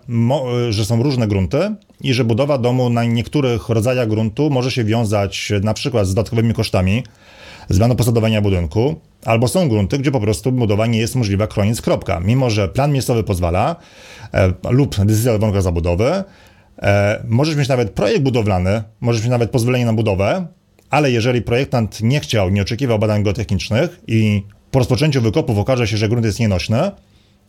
że 0.71 0.85
są 0.85 1.03
różne 1.03 1.29
grunty, 1.29 1.75
i 2.01 2.15
że 2.15 2.25
budowa 2.25 2.59
domu 2.59 2.91
na 2.91 3.05
niektórych 3.05 3.69
rodzajach 3.69 4.09
gruntu 4.09 4.51
może 4.51 4.71
się 4.71 4.85
wiązać 4.85 5.53
na 5.63 5.75
przykład 5.75 6.07
z 6.07 6.15
dodatkowymi 6.15 6.55
kosztami, 6.55 7.05
zmianą 7.69 7.97
posadowania 7.97 8.43
budynku, 8.43 9.01
albo 9.25 9.49
są 9.49 9.69
grunty, 9.69 9.99
gdzie 9.99 10.11
po 10.11 10.21
prostu 10.21 10.53
budowa 10.53 10.87
nie 10.87 10.99
jest 10.99 11.15
możliwa 11.15 11.47
koniec 11.47 11.83
kropka, 11.83 12.21
mimo 12.21 12.51
że 12.51 12.69
plan 12.69 12.93
miejscowy 12.93 13.25
pozwala 13.25 13.77
e, 14.35 14.53
lub 14.71 14.97
decyzja 15.05 15.33
warunka 15.33 15.61
zabudowy, 15.61 16.25
e, 16.83 17.25
możesz 17.29 17.57
mieć 17.57 17.69
nawet 17.69 17.91
projekt 17.91 18.23
budowlany, 18.23 18.83
możesz 19.01 19.23
mieć 19.23 19.31
nawet 19.31 19.51
pozwolenie 19.51 19.87
na 19.87 19.93
budowę, 19.93 20.47
ale 20.91 21.11
jeżeli 21.11 21.43
projektant 21.43 22.03
nie 22.03 22.21
chciał, 22.21 22.51
nie 22.51 22.63
oczekiwał 22.63 22.99
badań 22.99 23.23
geotechnicznych 23.23 24.01
i 24.07 24.43
po 24.71 24.79
rozpoczęciu 24.79 25.23
wykopów 25.23 25.59
okaże 25.59 25.87
się, 25.89 25.97
że 25.97 26.09
grunt 26.09 26.27
jest 26.27 26.41
nienośny 26.41 26.91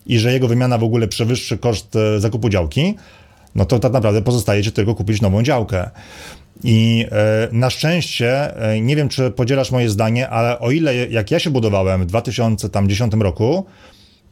i 0.06 0.20
że 0.20 0.34
jego 0.34 0.48
wymiana 0.48 0.78
w 0.78 0.84
ogóle 0.84 1.08
przewyższy 1.08 1.58
koszt 1.58 1.96
e, 1.96 2.20
zakupu 2.20 2.50
działki, 2.50 2.96
no 3.58 3.66
to 3.66 3.80
tak 3.80 3.94
naprawdę 3.94 4.22
pozostaje 4.22 4.64
ci 4.64 4.72
tylko 4.72 4.96
kupić 4.96 5.22
nową 5.22 5.44
działkę. 5.44 5.90
I 6.64 7.06
e, 7.12 7.48
na 7.52 7.70
szczęście, 7.70 8.58
e, 8.58 8.82
nie 8.82 8.96
wiem 8.96 9.10
czy 9.10 9.32
podzielasz 9.32 9.72
moje 9.72 9.90
zdanie, 9.90 10.30
ale 10.30 10.60
o 10.60 10.72
ile 10.72 10.96
jak 10.96 11.32
ja 11.32 11.40
się 11.40 11.50
budowałem 11.50 12.02
w 12.02 12.06
2010 12.06 13.14
roku, 13.14 13.66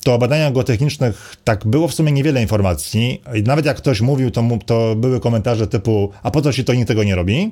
to 0.03 0.13
o 0.13 0.17
badaniach 0.17 0.53
geotechnicznych 0.53 1.35
tak 1.43 1.65
było 1.67 1.87
w 1.87 1.93
sumie 1.93 2.11
niewiele 2.11 2.41
informacji. 2.41 3.21
I 3.35 3.43
nawet 3.43 3.65
jak 3.65 3.77
ktoś 3.77 4.01
mówił, 4.01 4.31
to, 4.31 4.41
mu, 4.41 4.59
to 4.59 4.95
były 4.95 5.19
komentarze 5.19 5.67
typu, 5.67 6.11
a 6.23 6.31
po 6.31 6.41
co 6.41 6.51
się 6.51 6.63
to 6.63 6.73
nikt 6.73 6.87
tego 6.87 7.03
nie 7.03 7.15
robi? 7.15 7.51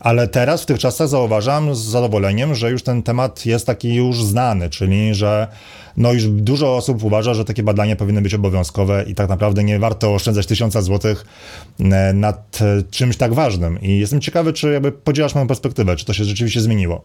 Ale 0.00 0.28
teraz 0.28 0.62
w 0.62 0.66
tych 0.66 0.78
czasach 0.78 1.08
zauważam 1.08 1.74
z 1.74 1.78
zadowoleniem, 1.78 2.54
że 2.54 2.70
już 2.70 2.82
ten 2.82 3.02
temat 3.02 3.46
jest 3.46 3.66
taki 3.66 3.94
już 3.94 4.24
znany, 4.24 4.70
czyli 4.70 5.14
że 5.14 5.48
no 5.96 6.12
już 6.12 6.26
dużo 6.26 6.76
osób 6.76 7.04
uważa, 7.04 7.34
że 7.34 7.44
takie 7.44 7.62
badania 7.62 7.96
powinny 7.96 8.22
być 8.22 8.34
obowiązkowe 8.34 9.04
i 9.06 9.14
tak 9.14 9.28
naprawdę 9.28 9.64
nie 9.64 9.78
warto 9.78 10.14
oszczędzać 10.14 10.46
tysiąca 10.46 10.82
złotych 10.82 11.24
e, 11.80 12.12
nad 12.12 12.58
e, 12.60 12.82
czymś 12.90 13.16
tak 13.16 13.34
ważnym. 13.34 13.80
I 13.80 13.98
jestem 13.98 14.20
ciekawy, 14.20 14.52
czy 14.52 14.72
jakby 14.72 14.92
podzielasz 14.92 15.34
moją 15.34 15.46
perspektywę, 15.46 15.96
czy 15.96 16.04
to 16.04 16.12
się 16.12 16.24
rzeczywiście 16.24 16.60
zmieniło. 16.60 17.04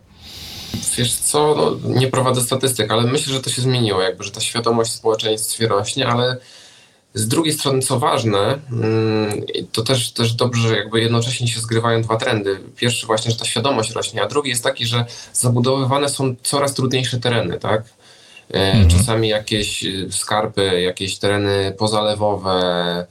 Wiesz 0.97 1.13
co, 1.13 1.55
no, 1.55 1.95
nie 1.95 2.07
prowadzę 2.07 2.41
statystyk, 2.41 2.91
ale 2.91 3.03
myślę, 3.03 3.33
że 3.33 3.41
to 3.41 3.49
się 3.49 3.61
zmieniło, 3.61 4.01
jakby, 4.01 4.23
że 4.23 4.31
ta 4.31 4.41
świadomość 4.41 4.91
w 4.91 4.95
społeczeństwie 4.95 5.67
rośnie, 5.67 6.07
ale 6.07 6.37
z 7.13 7.27
drugiej 7.27 7.53
strony, 7.53 7.81
co 7.81 7.99
ważne, 7.99 8.59
mm, 8.71 9.41
to 9.71 9.81
też, 9.81 10.11
też 10.11 10.33
dobrze, 10.33 10.67
że 10.67 10.77
jakby 10.77 11.01
jednocześnie 11.01 11.47
się 11.47 11.59
zgrywają 11.59 12.01
dwa 12.01 12.17
trendy. 12.17 12.59
Pierwszy 12.75 13.05
właśnie, 13.05 13.31
że 13.31 13.37
ta 13.37 13.45
świadomość 13.45 13.91
rośnie, 13.91 14.23
a 14.23 14.27
drugi 14.27 14.49
jest 14.49 14.63
taki, 14.63 14.85
że 14.85 15.05
zabudowywane 15.33 16.09
są 16.09 16.35
coraz 16.43 16.73
trudniejsze 16.73 17.19
tereny, 17.19 17.59
tak? 17.59 17.83
E, 18.53 18.71
mhm. 18.71 18.89
Czasami 18.89 19.29
jakieś 19.29 19.83
y, 19.83 20.07
skarpy, 20.11 20.81
jakieś 20.81 21.17
tereny 21.17 21.75
pozalewowe, 21.77 23.05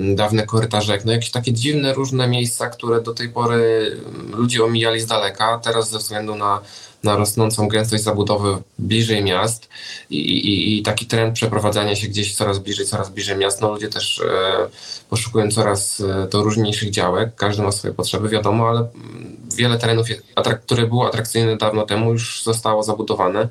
dawne 0.00 0.46
korytarze, 0.46 0.98
no 1.04 1.12
jakieś 1.12 1.30
takie 1.30 1.52
dziwne, 1.52 1.94
różne 1.94 2.28
miejsca, 2.28 2.68
które 2.68 3.02
do 3.02 3.14
tej 3.14 3.28
pory 3.28 3.90
mm, 4.06 4.32
ludzie 4.34 4.64
omijali 4.64 5.00
z 5.00 5.06
daleka, 5.06 5.60
teraz 5.64 5.90
ze 5.90 5.98
względu 5.98 6.34
na 6.34 6.60
na 7.04 7.16
rosnącą 7.16 7.68
gęstość 7.68 8.02
zabudowy 8.02 8.56
bliżej 8.78 9.24
miast 9.24 9.68
i, 10.10 10.16
i, 10.16 10.78
i, 10.78 10.82
taki 10.82 11.06
trend 11.06 11.34
przeprowadzania 11.34 11.96
się 11.96 12.08
gdzieś 12.08 12.36
coraz 12.36 12.58
bliżej, 12.58 12.86
coraz 12.86 13.10
bliżej 13.10 13.36
miast. 13.36 13.60
No 13.60 13.72
ludzie 13.72 13.88
też 13.88 14.20
e, 14.20 14.68
poszukują 15.10 15.50
coraz 15.50 16.00
e, 16.00 16.26
to 16.26 16.42
różniejszych 16.42 16.90
działek, 16.90 17.34
każdy 17.34 17.62
ma 17.62 17.72
swoje 17.72 17.94
potrzeby, 17.94 18.28
wiadomo, 18.28 18.68
ale 18.68 18.80
mm, 18.80 19.36
wiele 19.56 19.78
terenów, 19.78 20.06
które 20.64 20.86
były 20.86 21.06
atrakcyjne 21.06 21.56
dawno 21.56 21.86
temu, 21.86 22.12
już 22.12 22.42
zostało 22.42 22.82
zabudowane 22.82 23.48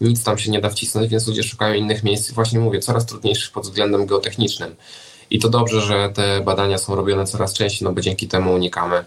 nic 0.00 0.24
tam 0.24 0.38
się 0.38 0.50
nie 0.50 0.60
da 0.60 0.70
wcisnąć, 0.70 1.10
więc 1.10 1.26
ludzie 1.26 1.42
szukają 1.42 1.74
innych 1.74 2.02
miejsc. 2.02 2.30
Właśnie 2.30 2.58
mówię, 2.58 2.80
coraz 2.80 3.06
trudniejszych 3.06 3.52
pod 3.52 3.64
względem 3.64 4.06
geotechnicznym. 4.06 4.76
I 5.30 5.38
to 5.38 5.48
dobrze, 5.48 5.80
że 5.80 6.10
te 6.14 6.40
badania 6.40 6.78
są 6.78 6.94
robione 6.94 7.26
coraz 7.26 7.52
częściej, 7.52 7.88
no 7.88 7.92
bo 7.92 8.00
dzięki 8.00 8.28
temu 8.28 8.54
unikamy 8.54 9.04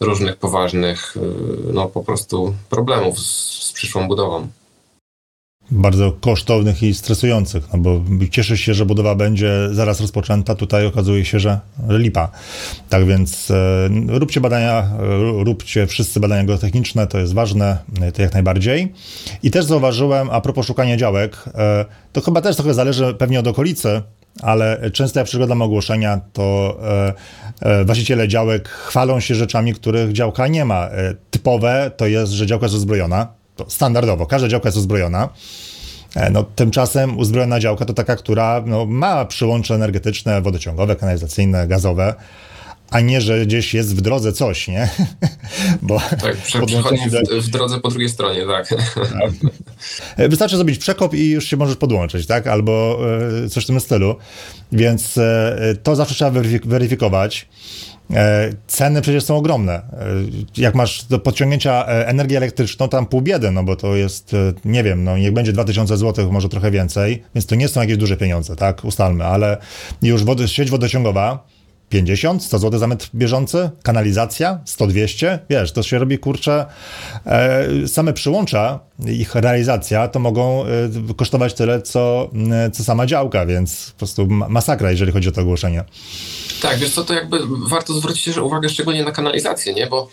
różnych 0.00 0.36
poważnych, 0.36 1.16
y, 1.16 1.72
no 1.72 1.86
po 1.86 2.04
prostu 2.04 2.54
problemów 2.70 3.18
z, 3.18 3.64
z 3.64 3.72
przyszłą 3.72 4.08
budową 4.08 4.48
bardzo 5.70 6.12
kosztownych 6.12 6.82
i 6.82 6.94
stresujących, 6.94 7.64
no 7.72 7.78
bo 7.78 8.00
cieszysz 8.30 8.60
się, 8.60 8.74
że 8.74 8.86
budowa 8.86 9.14
będzie 9.14 9.68
zaraz 9.72 10.00
rozpoczęta, 10.00 10.54
tutaj 10.54 10.86
okazuje 10.86 11.24
się, 11.24 11.40
że 11.40 11.60
lipa. 11.88 12.30
Tak 12.88 13.06
więc 13.06 13.50
e, 13.50 13.88
róbcie 14.08 14.40
badania, 14.40 14.78
e, 14.78 15.44
róbcie 15.44 15.86
wszyscy 15.86 16.20
badania 16.20 16.44
geotechniczne, 16.44 17.06
to 17.06 17.18
jest 17.18 17.34
ważne, 17.34 17.78
e, 18.00 18.12
to 18.12 18.22
jak 18.22 18.32
najbardziej. 18.32 18.92
I 19.42 19.50
też 19.50 19.64
zauważyłem, 19.64 20.28
a 20.30 20.40
propos 20.40 20.66
szukania 20.66 20.96
działek, 20.96 21.44
e, 21.54 21.84
to 22.12 22.20
chyba 22.20 22.40
też 22.40 22.56
trochę 22.56 22.74
zależy 22.74 23.14
pewnie 23.14 23.40
od 23.40 23.46
okolicy, 23.46 24.02
ale 24.42 24.90
często 24.92 25.20
jak 25.20 25.26
przeglądam 25.26 25.62
ogłoszenia, 25.62 26.20
to 26.32 26.78
e, 26.82 27.14
e, 27.60 27.84
właściciele 27.84 28.28
działek 28.28 28.68
chwalą 28.68 29.20
się 29.20 29.34
rzeczami, 29.34 29.74
których 29.74 30.12
działka 30.12 30.46
nie 30.46 30.64
ma. 30.64 30.88
typowe 31.30 31.90
to 31.96 32.06
jest, 32.06 32.32
że 32.32 32.46
działka 32.46 32.66
jest 32.66 32.74
uzbrojona, 32.74 33.28
to 33.56 33.70
standardowo, 33.70 34.26
każda 34.26 34.48
działka 34.48 34.68
jest 34.68 34.78
uzbrojona. 34.78 35.28
E, 36.14 36.30
no, 36.30 36.42
tymczasem 36.42 37.18
uzbrojona 37.18 37.60
działka 37.60 37.84
to 37.84 37.94
taka, 37.94 38.16
która 38.16 38.62
no, 38.66 38.86
ma 38.86 39.24
przyłącze 39.24 39.74
energetyczne, 39.74 40.42
wodociągowe, 40.42 40.96
kanalizacyjne, 40.96 41.66
gazowe, 41.66 42.14
a 42.90 43.00
nie, 43.00 43.20
że 43.20 43.46
gdzieś 43.46 43.74
jest 43.74 43.96
w 43.96 44.00
drodze 44.00 44.32
coś, 44.32 44.68
nie? 44.68 44.88
Bo 45.82 46.00
tak, 46.00 46.36
przechodzi 46.36 46.76
w, 47.10 47.44
w, 47.44 47.48
drodze 47.48 47.80
po 47.80 47.88
drugiej 47.88 48.08
stronie, 48.08 48.46
tak. 48.46 48.68
tak. 48.68 50.30
Wystarczy 50.30 50.56
zrobić 50.56 50.78
przekop 50.78 51.14
i 51.14 51.30
już 51.30 51.44
się 51.44 51.56
możesz 51.56 51.76
podłączyć, 51.76 52.26
tak? 52.26 52.46
Albo 52.46 52.98
e, 53.44 53.48
coś 53.48 53.64
w 53.64 53.66
tym 53.66 53.80
stylu. 53.80 54.16
Więc 54.72 55.18
e, 55.18 55.74
to 55.82 55.96
zawsze 55.96 56.14
trzeba 56.14 56.40
weryfikować. 56.64 57.48
E, 58.14 58.52
ceny 58.66 59.02
przecież 59.02 59.24
są 59.24 59.36
ogromne. 59.36 59.82
Jak 60.56 60.74
masz 60.74 61.04
do 61.04 61.18
podciągnięcia 61.18 61.84
energię 61.84 62.36
elektryczną, 62.36 62.88
tam 62.88 63.06
pół 63.06 63.22
biedy, 63.22 63.50
no 63.50 63.64
bo 63.64 63.76
to 63.76 63.96
jest, 63.96 64.32
nie 64.64 64.84
wiem, 64.84 65.04
no 65.04 65.18
niech 65.18 65.32
będzie 65.32 65.52
2000 65.52 65.96
zł, 65.96 66.32
może 66.32 66.48
trochę 66.48 66.70
więcej, 66.70 67.22
więc 67.34 67.46
to 67.46 67.54
nie 67.54 67.68
są 67.68 67.80
jakieś 67.80 67.96
duże 67.96 68.16
pieniądze, 68.16 68.56
tak, 68.56 68.84
ustalmy, 68.84 69.24
ale 69.24 69.56
już 70.02 70.24
wody, 70.24 70.48
sieć 70.48 70.70
wodociągowa 70.70 71.48
50, 71.88 72.44
100 72.44 72.58
zł 72.58 72.80
za 72.80 72.86
metr 72.86 73.08
bieżący, 73.14 73.70
kanalizacja 73.82 74.60
100-200, 74.66 75.38
wiesz, 75.50 75.72
to 75.72 75.82
się 75.82 75.98
robi, 75.98 76.18
kurczę, 76.18 76.66
e, 77.26 77.88
same 77.88 78.12
przyłącza, 78.12 78.80
ich 79.06 79.34
realizacja 79.34 80.08
to 80.08 80.18
mogą 80.18 80.64
e, 80.64 80.68
kosztować 81.16 81.54
tyle, 81.54 81.82
co, 81.82 82.30
co 82.72 82.84
sama 82.84 83.06
działka, 83.06 83.46
więc 83.46 83.90
po 83.90 83.98
prostu 83.98 84.26
masakra, 84.26 84.90
jeżeli 84.90 85.12
chodzi 85.12 85.28
o 85.28 85.32
to 85.32 85.40
ogłoszenie. 85.40 85.84
Tak, 86.62 86.78
wiesz 86.78 86.90
co, 86.90 87.04
to 87.04 87.14
jakby 87.14 87.38
warto 87.68 87.94
zwrócić 87.94 88.36
uwagę 88.36 88.68
szczególnie 88.68 89.04
na 89.04 89.12
kanalizację, 89.12 89.74
nie? 89.74 89.86
Bo 89.86 90.08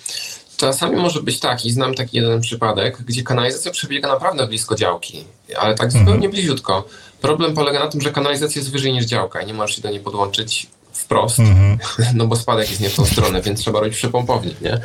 czasami 0.58 0.96
może 0.96 1.24
być 1.24 1.39
tak, 1.39 1.65
i 1.65 1.72
znam 1.72 1.94
taki 1.94 2.17
jeden 2.17 2.41
przypadek, 2.41 2.98
gdzie 3.01 3.24
kanalizacja 3.24 3.72
przebiega 3.72 4.08
naprawdę 4.08 4.48
blisko 4.48 4.75
działki, 4.75 5.24
ale 5.58 5.75
tak 5.75 5.91
zupełnie 5.91 6.13
mhm. 6.13 6.32
bliziutko. 6.32 6.88
Problem 7.22 7.53
polega 7.53 7.79
na 7.79 7.88
tym, 7.88 8.01
że 8.01 8.12
kanalizacja 8.12 8.60
jest 8.60 8.72
wyżej 8.72 8.94
niż 8.94 9.05
działka 9.05 9.41
i 9.41 9.46
nie 9.46 9.53
możesz 9.53 9.75
się 9.75 9.82
do 9.82 9.89
niej 9.89 10.00
podłączyć 10.00 10.67
wprost, 11.06 11.40
mhm. 11.40 11.78
no 12.14 12.28
bo 12.28 12.36
spadek 12.36 12.70
jest 12.70 12.82
nie 12.82 12.90
w 12.90 12.96
tą 12.96 13.06
stronę, 13.06 13.42
więc 13.42 13.60
trzeba 13.60 13.80
robić 13.80 13.96
przepompownik, 13.96 14.62
nie? 14.62 14.80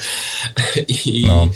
I, 0.89 1.25
no. 1.27 1.49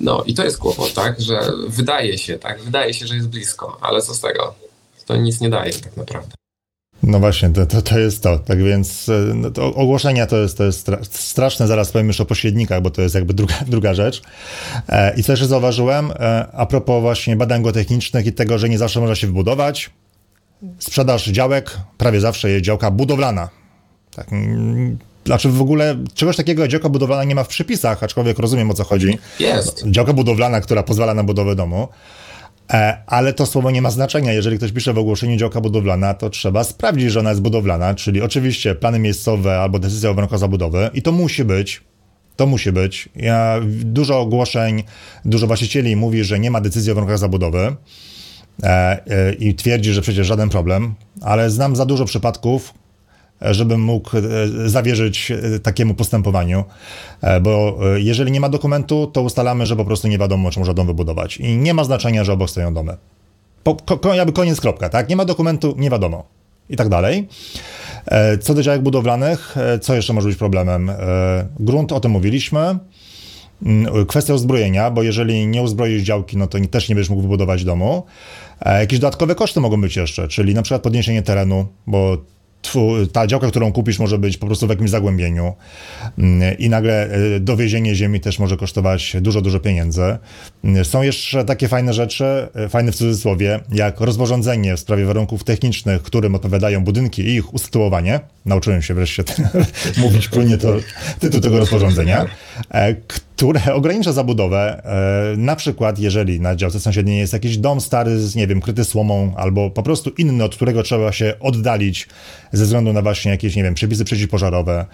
no. 0.00 0.22
i 0.26 0.34
to 0.34 0.44
jest 0.44 0.58
kłopot, 0.58 0.94
tak, 0.94 1.20
że 1.20 1.40
wydaje 1.68 2.18
się, 2.18 2.38
tak, 2.38 2.62
wydaje 2.62 2.94
się, 2.94 3.06
że 3.06 3.14
jest 3.14 3.28
blisko, 3.28 3.78
ale 3.80 4.02
co 4.02 4.14
z 4.14 4.20
tego? 4.20 4.54
To 5.06 5.16
nic 5.16 5.40
nie 5.40 5.50
daje 5.50 5.72
tak 5.72 5.96
naprawdę. 5.96 6.34
No 7.02 7.20
właśnie, 7.20 7.50
to, 7.50 7.66
to, 7.66 7.82
to, 7.82 7.98
jest 7.98 8.22
to. 8.22 8.38
Tak 8.38 8.62
więc 8.62 9.08
e, 9.08 9.12
no 9.34 9.50
to 9.50 9.74
ogłoszenia 9.74 10.26
to 10.26 10.36
jest, 10.36 10.56
to 10.56 10.64
jest 10.64 10.88
straszne, 11.10 11.66
zaraz 11.66 11.92
powiem 11.92 12.06
już 12.06 12.20
o 12.20 12.24
pośrednikach, 12.24 12.82
bo 12.82 12.90
to 12.90 13.02
jest 13.02 13.14
jakby 13.14 13.34
druga, 13.34 13.54
druga 13.66 13.94
rzecz. 13.94 14.22
E, 14.88 15.14
I 15.16 15.22
co 15.22 15.32
jeszcze 15.32 15.46
zauważyłem, 15.46 16.10
e, 16.10 16.46
a 16.52 16.66
propos 16.66 17.02
właśnie 17.02 17.36
badań 17.36 17.62
geotechnicznych 17.62 18.26
i 18.26 18.32
tego, 18.32 18.58
że 18.58 18.68
nie 18.68 18.78
zawsze 18.78 19.00
można 19.00 19.14
się 19.14 19.26
wybudować, 19.26 19.90
sprzedaż 20.78 21.26
działek, 21.26 21.78
prawie 21.98 22.20
zawsze 22.20 22.50
jest 22.50 22.64
działka 22.64 22.90
budowlana. 22.90 23.48
Tak, 24.16 24.32
mm, 24.32 24.98
znaczy 25.26 25.48
w 25.48 25.60
ogóle 25.60 25.96
czegoś 26.14 26.36
takiego 26.36 26.62
jak 26.62 26.70
działka 26.70 26.88
budowlana 26.88 27.24
nie 27.24 27.34
ma 27.34 27.44
w 27.44 27.48
przepisach, 27.48 28.02
aczkolwiek 28.02 28.38
rozumiem 28.38 28.70
o 28.70 28.74
co 28.74 28.84
chodzi. 28.84 29.18
Jest. 29.40 29.84
Działka 29.86 30.12
budowlana, 30.12 30.60
która 30.60 30.82
pozwala 30.82 31.14
na 31.14 31.24
budowę 31.24 31.54
domu. 31.54 31.88
E, 32.72 33.02
ale 33.06 33.32
to 33.32 33.46
słowo 33.46 33.70
nie 33.70 33.82
ma 33.82 33.90
znaczenia. 33.90 34.32
Jeżeli 34.32 34.56
ktoś 34.56 34.72
pisze 34.72 34.92
w 34.92 34.98
ogłoszeniu 34.98 35.36
działka 35.36 35.60
budowlana, 35.60 36.14
to 36.14 36.30
trzeba 36.30 36.64
sprawdzić, 36.64 37.12
że 37.12 37.20
ona 37.20 37.30
jest 37.30 37.42
budowlana, 37.42 37.94
czyli 37.94 38.22
oczywiście 38.22 38.74
plany 38.74 38.98
miejscowe 38.98 39.60
albo 39.60 39.78
decyzja 39.78 40.10
o 40.10 40.14
warunkach 40.14 40.38
zabudowy 40.38 40.90
i 40.94 41.02
to 41.02 41.12
musi 41.12 41.44
być. 41.44 41.82
To 42.36 42.46
musi 42.46 42.72
być. 42.72 43.08
Ja, 43.16 43.60
dużo 43.84 44.20
ogłoszeń, 44.20 44.82
dużo 45.24 45.46
właścicieli 45.46 45.96
mówi, 45.96 46.24
że 46.24 46.38
nie 46.38 46.50
ma 46.50 46.60
decyzji 46.60 46.92
o 46.92 46.94
warunkach 46.94 47.18
zabudowy 47.18 47.76
e, 48.62 48.66
e, 48.66 49.32
i 49.32 49.54
twierdzi, 49.54 49.92
że 49.92 50.02
przecież 50.02 50.26
żaden 50.26 50.48
problem, 50.48 50.94
ale 51.20 51.50
znam 51.50 51.76
za 51.76 51.86
dużo 51.86 52.04
przypadków, 52.04 52.74
żebym 53.40 53.80
mógł 53.80 54.16
e, 54.16 54.20
zawierzyć 54.68 55.30
e, 55.30 55.60
takiemu 55.60 55.94
postępowaniu, 55.94 56.64
e, 57.20 57.40
bo 57.40 57.78
jeżeli 57.96 58.32
nie 58.32 58.40
ma 58.40 58.48
dokumentu, 58.48 59.06
to 59.06 59.22
ustalamy, 59.22 59.66
że 59.66 59.76
po 59.76 59.84
prostu 59.84 60.08
nie 60.08 60.18
wiadomo, 60.18 60.50
czy 60.50 60.58
można 60.58 60.74
dom 60.74 60.86
wybudować. 60.86 61.36
I 61.36 61.56
nie 61.56 61.74
ma 61.74 61.84
znaczenia, 61.84 62.24
że 62.24 62.32
obok 62.32 62.50
stoją 62.50 62.74
domy. 62.74 62.96
Po, 63.62 63.74
ko, 63.74 64.14
jakby 64.14 64.32
koniec, 64.32 64.60
kropka, 64.60 64.88
tak? 64.88 65.08
Nie 65.08 65.16
ma 65.16 65.24
dokumentu, 65.24 65.74
nie 65.78 65.90
wiadomo. 65.90 66.24
I 66.70 66.76
tak 66.76 66.88
dalej. 66.88 67.28
Co 68.40 68.54
do 68.54 68.62
działek 68.62 68.82
budowlanych, 68.82 69.56
co 69.80 69.94
jeszcze 69.94 70.12
może 70.12 70.28
być 70.28 70.36
problemem? 70.36 70.90
Grunt, 71.60 71.92
o 71.92 72.00
tym 72.00 72.10
mówiliśmy. 72.10 72.78
Mm, 73.62 74.06
kwestia 74.06 74.34
uzbrojenia, 74.34 74.90
bo 74.90 75.02
jeżeli 75.02 75.46
nie 75.46 75.62
uzbroisz 75.62 76.02
działki, 76.02 76.36
no 76.36 76.46
to 76.46 76.58
też 76.70 76.88
nie 76.88 76.94
będziesz 76.94 77.10
mógł 77.10 77.22
wybudować 77.22 77.64
domu. 77.64 78.02
Jakieś 78.66 78.98
dodatkowe 78.98 79.34
koszty 79.34 79.60
mogą 79.60 79.80
być 79.80 79.96
jeszcze, 79.96 80.28
czyli 80.28 80.54
na 80.54 80.62
przykład 80.62 80.82
podniesienie 80.82 81.22
terenu, 81.22 81.66
bo 81.86 82.16
ta 83.12 83.26
działka, 83.26 83.48
którą 83.48 83.72
kupisz, 83.72 83.98
może 83.98 84.18
być 84.18 84.36
po 84.36 84.46
prostu 84.46 84.66
w 84.66 84.70
jakimś 84.70 84.90
zagłębieniu 84.90 85.52
mm, 86.18 86.58
i 86.58 86.68
nagle 86.68 87.10
e, 87.10 87.40
dowiezienie 87.40 87.94
ziemi 87.94 88.20
też 88.20 88.38
może 88.38 88.56
kosztować 88.56 89.16
dużo, 89.20 89.40
dużo 89.40 89.60
pieniędzy. 89.60 90.18
Mm, 90.64 90.84
są 90.84 91.02
jeszcze 91.02 91.44
takie 91.44 91.68
fajne 91.68 91.92
rzeczy, 91.92 92.24
e, 92.54 92.68
fajne 92.68 92.92
w 92.92 92.96
cudzysłowie, 92.96 93.60
jak 93.72 94.00
rozporządzenie 94.00 94.76
w 94.76 94.80
sprawie 94.80 95.04
warunków 95.04 95.44
technicznych, 95.44 96.02
którym 96.02 96.34
odpowiadają 96.34 96.84
budynki 96.84 97.22
i 97.22 97.34
ich 97.34 97.54
usytuowanie. 97.54 98.20
Nauczyłem 98.44 98.82
się 98.82 98.94
wreszcie 98.94 99.24
mówić 100.02 100.28
płynnie 100.28 100.58
to 100.58 100.68
tytuł 101.18 101.40
tego 101.40 101.58
rozporządzenia, 101.58 102.26
e, 102.70 102.94
które 102.94 103.74
ogranicza 103.74 104.12
zabudowę. 104.12 104.82
Na 105.36 105.56
przykład, 105.56 105.98
jeżeli 105.98 106.40
na 106.40 106.56
działce 106.56 106.80
sąsiedniej 106.80 107.18
jest 107.18 107.32
jakiś 107.32 107.58
dom 107.58 107.80
stary, 107.80 108.18
nie 108.36 108.46
wiem, 108.46 108.60
kryty 108.60 108.84
słomą, 108.84 109.34
albo 109.36 109.70
po 109.70 109.82
prostu 109.82 110.10
inny, 110.18 110.44
od 110.44 110.56
którego 110.56 110.82
trzeba 110.82 111.12
się 111.12 111.34
oddalić 111.40 112.08
ze 112.52 112.64
względu 112.64 112.92
na 112.92 113.02
właśnie 113.02 113.30
jakieś, 113.30 113.56
nie 113.56 113.62
wiem, 113.62 113.74
przepisy 113.74 114.04
przeciwpożarowe. 114.04 114.86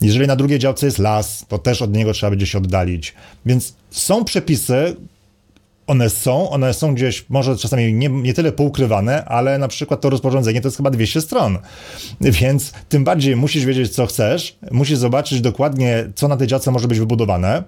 Jeżeli 0.00 0.26
na 0.26 0.36
drugiej 0.36 0.58
działce 0.58 0.86
jest 0.86 0.98
las, 0.98 1.46
to 1.48 1.58
też 1.58 1.82
od 1.82 1.96
niego 1.96 2.12
trzeba 2.12 2.30
będzie 2.30 2.46
się 2.46 2.58
oddalić. 2.58 3.14
Więc 3.46 3.74
są 3.90 4.24
przepisy, 4.24 4.96
one 5.88 6.10
są, 6.10 6.50
one 6.50 6.74
są 6.74 6.94
gdzieś, 6.94 7.24
może 7.28 7.56
czasami 7.56 7.94
nie, 7.94 8.08
nie 8.08 8.34
tyle 8.34 8.52
poukrywane, 8.52 9.24
ale 9.24 9.58
na 9.58 9.68
przykład 9.68 10.00
to 10.00 10.10
rozporządzenie 10.10 10.60
to 10.60 10.68
jest 10.68 10.76
chyba 10.76 10.90
200 10.90 11.20
stron. 11.20 11.58
Więc 12.20 12.72
tym 12.88 13.04
bardziej 13.04 13.36
musisz 13.36 13.64
wiedzieć, 13.64 13.94
co 13.94 14.06
chcesz, 14.06 14.58
musisz 14.70 14.98
zobaczyć 14.98 15.40
dokładnie, 15.40 16.10
co 16.14 16.28
na 16.28 16.36
tej 16.36 16.46
działce 16.46 16.70
może 16.70 16.88
być 16.88 16.98
wybudowane 16.98 17.62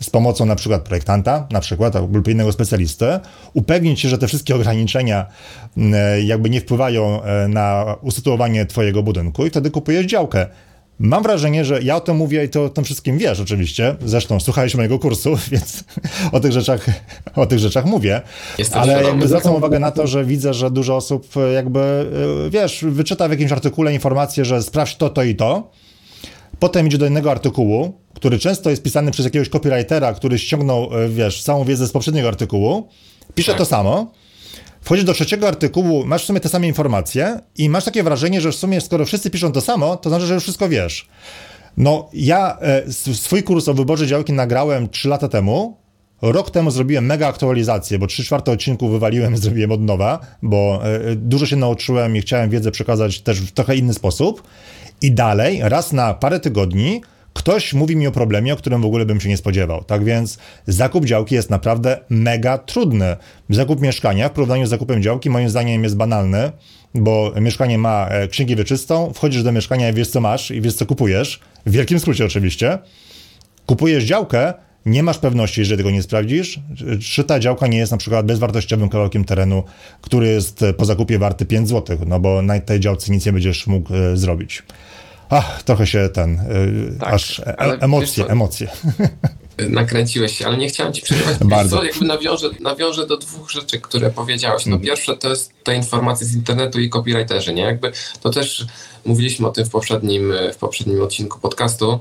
z 0.00 0.10
pomocą 0.10 0.46
na 0.46 0.56
przykład 0.56 0.82
projektanta, 0.82 1.46
na 1.50 1.60
przykład 1.60 1.94
lub 2.12 2.28
innego 2.28 2.52
specjalisty, 2.52 3.06
upewnić 3.54 4.00
się, 4.00 4.08
że 4.08 4.18
te 4.18 4.26
wszystkie 4.26 4.54
ograniczenia 4.54 5.26
e, 5.76 6.22
jakby 6.22 6.50
nie 6.50 6.60
wpływają 6.60 7.22
e, 7.22 7.48
na 7.48 7.96
usytuowanie 8.00 8.66
twojego 8.66 9.02
budynku 9.02 9.46
i 9.46 9.50
wtedy 9.50 9.70
kupujesz 9.70 10.06
działkę. 10.06 10.46
Mam 10.98 11.22
wrażenie, 11.22 11.64
że 11.64 11.82
ja 11.82 11.96
o 11.96 12.00
tym 12.00 12.16
mówię 12.16 12.44
i 12.44 12.48
to 12.48 12.64
o 12.64 12.68
tym 12.68 12.84
wszystkim 12.84 13.18
wiesz 13.18 13.40
oczywiście. 13.40 13.96
Zresztą 14.04 14.40
słuchałeś 14.40 14.74
mojego 14.74 14.98
kursu, 14.98 15.36
więc 15.50 15.84
o 16.32 16.40
tych 16.40 16.52
rzeczach, 16.52 16.86
o 17.34 17.46
tych 17.46 17.58
rzeczach 17.58 17.84
mówię. 17.84 18.20
Jestem 18.58 18.82
ale 18.82 19.02
jakby 19.02 19.28
zwracam 19.28 19.54
uwagę 19.54 19.78
na 19.78 19.90
to, 19.90 20.06
że 20.06 20.24
widzę, 20.24 20.54
że 20.54 20.70
dużo 20.70 20.96
osób 20.96 21.36
e, 21.36 21.52
jakby, 21.52 22.10
wiesz, 22.50 22.84
wyczyta 22.88 23.28
w 23.28 23.30
jakimś 23.30 23.52
artykule 23.52 23.94
informację, 23.94 24.44
że 24.44 24.62
sprawdź 24.62 24.96
to, 24.96 25.10
to 25.10 25.22
i 25.22 25.34
to. 25.34 25.70
Potem 26.58 26.86
idzie 26.86 26.98
do 26.98 27.06
innego 27.06 27.30
artykułu, 27.30 27.92
który 28.14 28.38
często 28.38 28.70
jest 28.70 28.82
pisany 28.82 29.10
przez 29.10 29.24
jakiegoś 29.24 29.48
copywritera, 29.48 30.12
który 30.12 30.38
ściągnął, 30.38 30.90
e, 31.04 31.08
wiesz, 31.08 31.42
całą 31.42 31.64
wiedzę 31.64 31.86
z 31.86 31.92
poprzedniego 31.92 32.28
artykułu, 32.28 32.88
pisze 33.34 33.52
tak. 33.52 33.58
to 33.58 33.64
samo, 33.64 34.12
wchodzisz 34.80 35.04
do 35.04 35.12
trzeciego 35.12 35.48
artykułu, 35.48 36.06
masz 36.06 36.22
w 36.22 36.26
sumie 36.26 36.40
te 36.40 36.48
same 36.48 36.66
informacje 36.66 37.40
i 37.56 37.68
masz 37.68 37.84
takie 37.84 38.02
wrażenie, 38.02 38.40
że 38.40 38.52
w 38.52 38.56
sumie 38.56 38.80
skoro 38.80 39.04
wszyscy 39.04 39.30
piszą 39.30 39.52
to 39.52 39.60
samo, 39.60 39.96
to 39.96 40.08
znaczy, 40.08 40.26
że 40.26 40.34
już 40.34 40.42
wszystko 40.42 40.68
wiesz. 40.68 41.08
No, 41.76 42.08
ja 42.12 42.58
e, 42.60 42.92
swój 43.14 43.42
kurs 43.42 43.68
o 43.68 43.74
wyborze 43.74 44.06
działki 44.06 44.32
nagrałem 44.32 44.88
3 44.88 45.08
lata 45.08 45.28
temu 45.28 45.76
Rok 46.22 46.50
temu 46.50 46.70
zrobiłem 46.70 47.06
mega 47.06 47.28
aktualizację, 47.28 47.98
bo 47.98 48.06
3 48.06 48.24
czwarte 48.24 48.52
odcinku 48.52 48.88
wywaliłem, 48.88 49.36
zrobiłem 49.36 49.72
od 49.72 49.82
nowa, 49.82 50.20
bo 50.42 50.80
e, 50.84 51.16
dużo 51.16 51.46
się 51.46 51.56
nauczyłem 51.56 52.16
i 52.16 52.20
chciałem 52.20 52.50
wiedzę 52.50 52.70
przekazać 52.70 53.20
też 53.20 53.40
w 53.40 53.52
trochę 53.52 53.76
inny 53.76 53.94
sposób. 53.94 54.42
I 55.02 55.12
dalej, 55.12 55.60
raz 55.62 55.92
na 55.92 56.14
parę 56.14 56.40
tygodni, 56.40 57.02
ktoś 57.32 57.74
mówi 57.74 57.96
mi 57.96 58.06
o 58.06 58.12
problemie, 58.12 58.54
o 58.54 58.56
którym 58.56 58.82
w 58.82 58.84
ogóle 58.84 59.06
bym 59.06 59.20
się 59.20 59.28
nie 59.28 59.36
spodziewał. 59.36 59.84
Tak 59.84 60.04
więc 60.04 60.38
zakup 60.66 61.04
działki 61.04 61.34
jest 61.34 61.50
naprawdę 61.50 61.98
mega 62.08 62.58
trudny. 62.58 63.16
Zakup 63.50 63.80
mieszkania 63.80 64.28
w 64.28 64.32
porównaniu 64.32 64.66
z 64.66 64.70
zakupem 64.70 65.02
działki 65.02 65.30
moim 65.30 65.48
zdaniem 65.48 65.84
jest 65.84 65.96
banalny, 65.96 66.52
bo 66.94 67.32
mieszkanie 67.40 67.78
ma 67.78 68.08
e, 68.08 68.28
księgę 68.28 68.56
wieczystą, 68.56 69.12
wchodzisz 69.14 69.42
do 69.42 69.52
mieszkania 69.52 69.88
i 69.88 69.92
wiesz 69.92 70.08
co 70.08 70.20
masz 70.20 70.50
i 70.50 70.60
wiesz 70.60 70.74
co 70.74 70.86
kupujesz. 70.86 71.40
W 71.66 71.70
wielkim 71.70 72.00
skrócie 72.00 72.24
oczywiście. 72.24 72.78
Kupujesz 73.66 74.04
działkę, 74.04 74.54
nie 74.86 75.02
masz 75.02 75.18
pewności, 75.18 75.64
że 75.64 75.76
tego 75.76 75.90
nie 75.90 76.02
sprawdzisz, 76.02 76.60
czy 77.00 77.24
ta 77.24 77.40
działka 77.40 77.66
nie 77.66 77.78
jest 77.78 77.92
na 77.92 77.98
przykład 77.98 78.26
bezwartościowym 78.26 78.88
kawałkiem 78.88 79.24
terenu, 79.24 79.62
który 80.00 80.28
jest 80.28 80.64
po 80.76 80.84
zakupie 80.84 81.18
warty 81.18 81.46
5 81.46 81.68
zł, 81.68 81.98
no 82.06 82.20
bo 82.20 82.42
na 82.42 82.60
tej 82.60 82.80
działce 82.80 83.12
nic 83.12 83.26
nie 83.26 83.32
będziesz 83.32 83.66
mógł 83.66 83.94
e, 83.94 84.16
zrobić. 84.16 84.62
Ach, 85.30 85.62
trochę 85.62 85.86
się 85.86 86.08
ten, 86.12 86.38
e, 86.38 86.98
tak, 87.00 87.14
aż 87.14 87.40
e, 87.40 87.56
emocje, 87.58 88.26
emocje. 88.26 88.68
Nakręciłeś 89.68 90.38
się, 90.38 90.46
ale 90.46 90.56
nie 90.56 90.68
chciałem 90.68 90.92
ci 90.92 91.02
przerywać. 91.02 91.38
Bardzo. 91.44 91.76
Co, 91.76 91.84
jakby 91.84 92.04
nawiążę, 92.04 92.50
nawiążę 92.60 93.06
do 93.06 93.16
dwóch 93.16 93.50
rzeczy, 93.50 93.80
które 93.80 94.10
powiedziałeś. 94.10 94.66
No 94.66 94.78
pierwsze 94.78 95.16
to 95.16 95.30
jest 95.30 95.52
te 95.64 95.76
informacje 95.76 96.26
z 96.26 96.34
internetu 96.34 96.80
i 96.80 96.90
copywriterzy, 96.90 97.54
nie? 97.54 97.62
Jakby 97.62 97.92
to 98.20 98.30
też 98.30 98.66
mówiliśmy 99.04 99.46
o 99.46 99.50
tym 99.50 99.64
w 99.64 99.70
poprzednim, 99.70 100.32
w 100.52 100.56
poprzednim 100.56 101.02
odcinku 101.02 101.40
podcastu. 101.40 102.00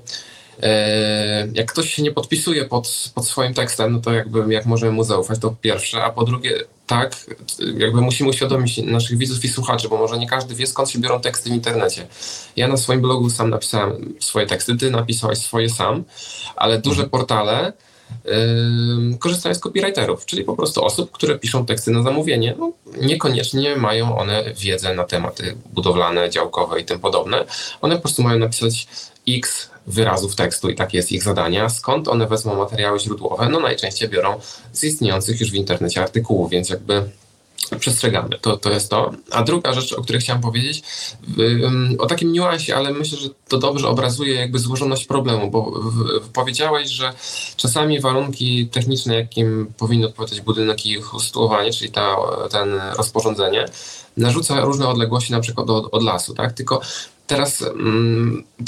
E, 0.63 1.48
jak 1.54 1.72
ktoś 1.72 1.93
się 1.93 2.04
nie 2.04 2.12
podpisuje 2.12 2.65
pod, 2.65 3.12
pod 3.15 3.28
swoim 3.28 3.54
tekstem, 3.54 3.93
no 3.93 4.00
to 4.00 4.13
jakby 4.13 4.54
jak 4.54 4.65
możemy 4.65 4.91
mu 4.91 5.04
zaufać, 5.04 5.39
to 5.39 5.56
pierwsze, 5.62 6.04
a 6.04 6.10
po 6.10 6.24
drugie 6.24 6.60
tak, 6.88 7.26
jakby 7.78 8.02
musimy 8.02 8.30
uświadomić 8.30 8.78
naszych 8.78 9.17
widzów 9.17 9.46
i 9.46 9.48
słuchaczy, 9.48 9.89
bo 9.89 9.98
może 9.98 10.17
nie 10.17 10.28
każdy 10.28 10.56
wie 10.56 10.67
skąd 10.67 10.89
się 10.89 11.00
biorą 11.00 11.20
teksty 11.22 11.50
w 11.50 11.54
internecie. 11.54 12.08
Ja 12.56 12.67
na 12.67 12.78
swoim 12.78 13.02
blogu 13.02 13.30
sam 13.30 13.50
napisałem 13.50 14.13
swoje 14.20 14.46
teksty, 14.46 14.78
ty 14.78 14.91
napisałeś 14.91 15.38
swoje 15.38 15.70
sam, 15.70 16.04
ale 16.56 16.82
duże 16.82 17.04
portale 17.04 17.74
korzystają 19.20 19.56
z 19.56 19.60
copywriterów, 19.60 20.26
czyli 20.26 20.43
po 20.43 20.56
prostu 20.56 20.86
osób, 20.86 21.12
które 21.12 21.39
piszą 21.39 21.65
teksty 21.65 21.91
na 21.91 22.04
zamówienie. 22.04 22.56
No, 22.60 22.72
niekoniecznie 23.02 23.76
mają 23.76 24.17
one 24.17 24.54
wiedzę 24.58 24.93
na 24.93 25.04
tematy 25.04 25.58
budowlane, 25.74 26.30
działkowe 26.30 26.82
i 26.82 26.86
tym 26.86 27.00
podobne. 27.00 27.46
One 27.82 27.96
po 27.96 28.02
prostu 28.02 28.24
mają 28.24 28.39
napisać 28.39 28.88
X 29.28 29.70
wyrazów 29.88 30.36
tekstu 30.36 30.70
i 30.70 30.76
takie 30.76 30.98
jest 30.98 31.12
ich 31.12 31.24
zadanie. 31.24 31.70
Skąd 31.70 32.08
one 32.08 32.28
wezmą 32.28 32.56
materiały 32.56 33.00
źródłowe? 33.00 33.50
No 33.50 33.60
najczęściej 33.60 34.10
biorą 34.10 34.39
z 34.74 34.84
istniejących 34.84 35.39
już 35.39 35.52
w 35.52 35.56
internecie 35.56 36.02
artykułów, 36.02 36.50
więc 36.50 36.70
jakby 36.70 37.10
przestrzegamy. 37.80 38.39
To, 38.41 38.58
to 38.58 38.70
jest 38.70 38.89
to. 38.89 39.12
A 39.32 39.43
druga 39.43 39.74
rzecz, 39.74 39.93
o 39.93 40.02
której 40.02 40.22
chciałem 40.22 40.41
powiedzieć, 40.41 40.84
o 42.00 42.06
takim 42.06 42.32
niuansie, 42.32 42.76
ale 42.76 42.93
myślę, 42.93 43.17
że 43.17 43.30
to 43.48 43.58
dobrze 43.58 43.88
obrazuje 43.88 44.36
jakby 44.36 44.60
złożoność 44.60 45.06
problemu, 45.06 45.52
bo 45.52 45.82
powiedziałeś, 46.34 46.89
że 46.89 47.13
czasami 47.56 48.00
warunki 48.00 48.67
techniczne, 48.67 49.15
jakim 49.15 49.74
powinien 49.78 50.06
odpowiadać 50.06 50.41
budynek 50.41 50.86
i 50.86 50.91
ich 50.91 51.13
usytuowanie, 51.13 51.74
czyli 51.74 51.91
ta, 51.91 52.15
ten 52.52 52.70
rozporządzenie, 52.98 53.65
narzuca 54.17 54.62
różne 54.62 54.88
odległości 54.88 55.32
na 55.32 55.39
przykład 55.39 55.70
od, 55.70 55.93
od 55.93 56.04
lasu, 56.04 56.34
tak? 56.34 56.54
Tylko 56.54 56.82
Teraz, 57.28 57.63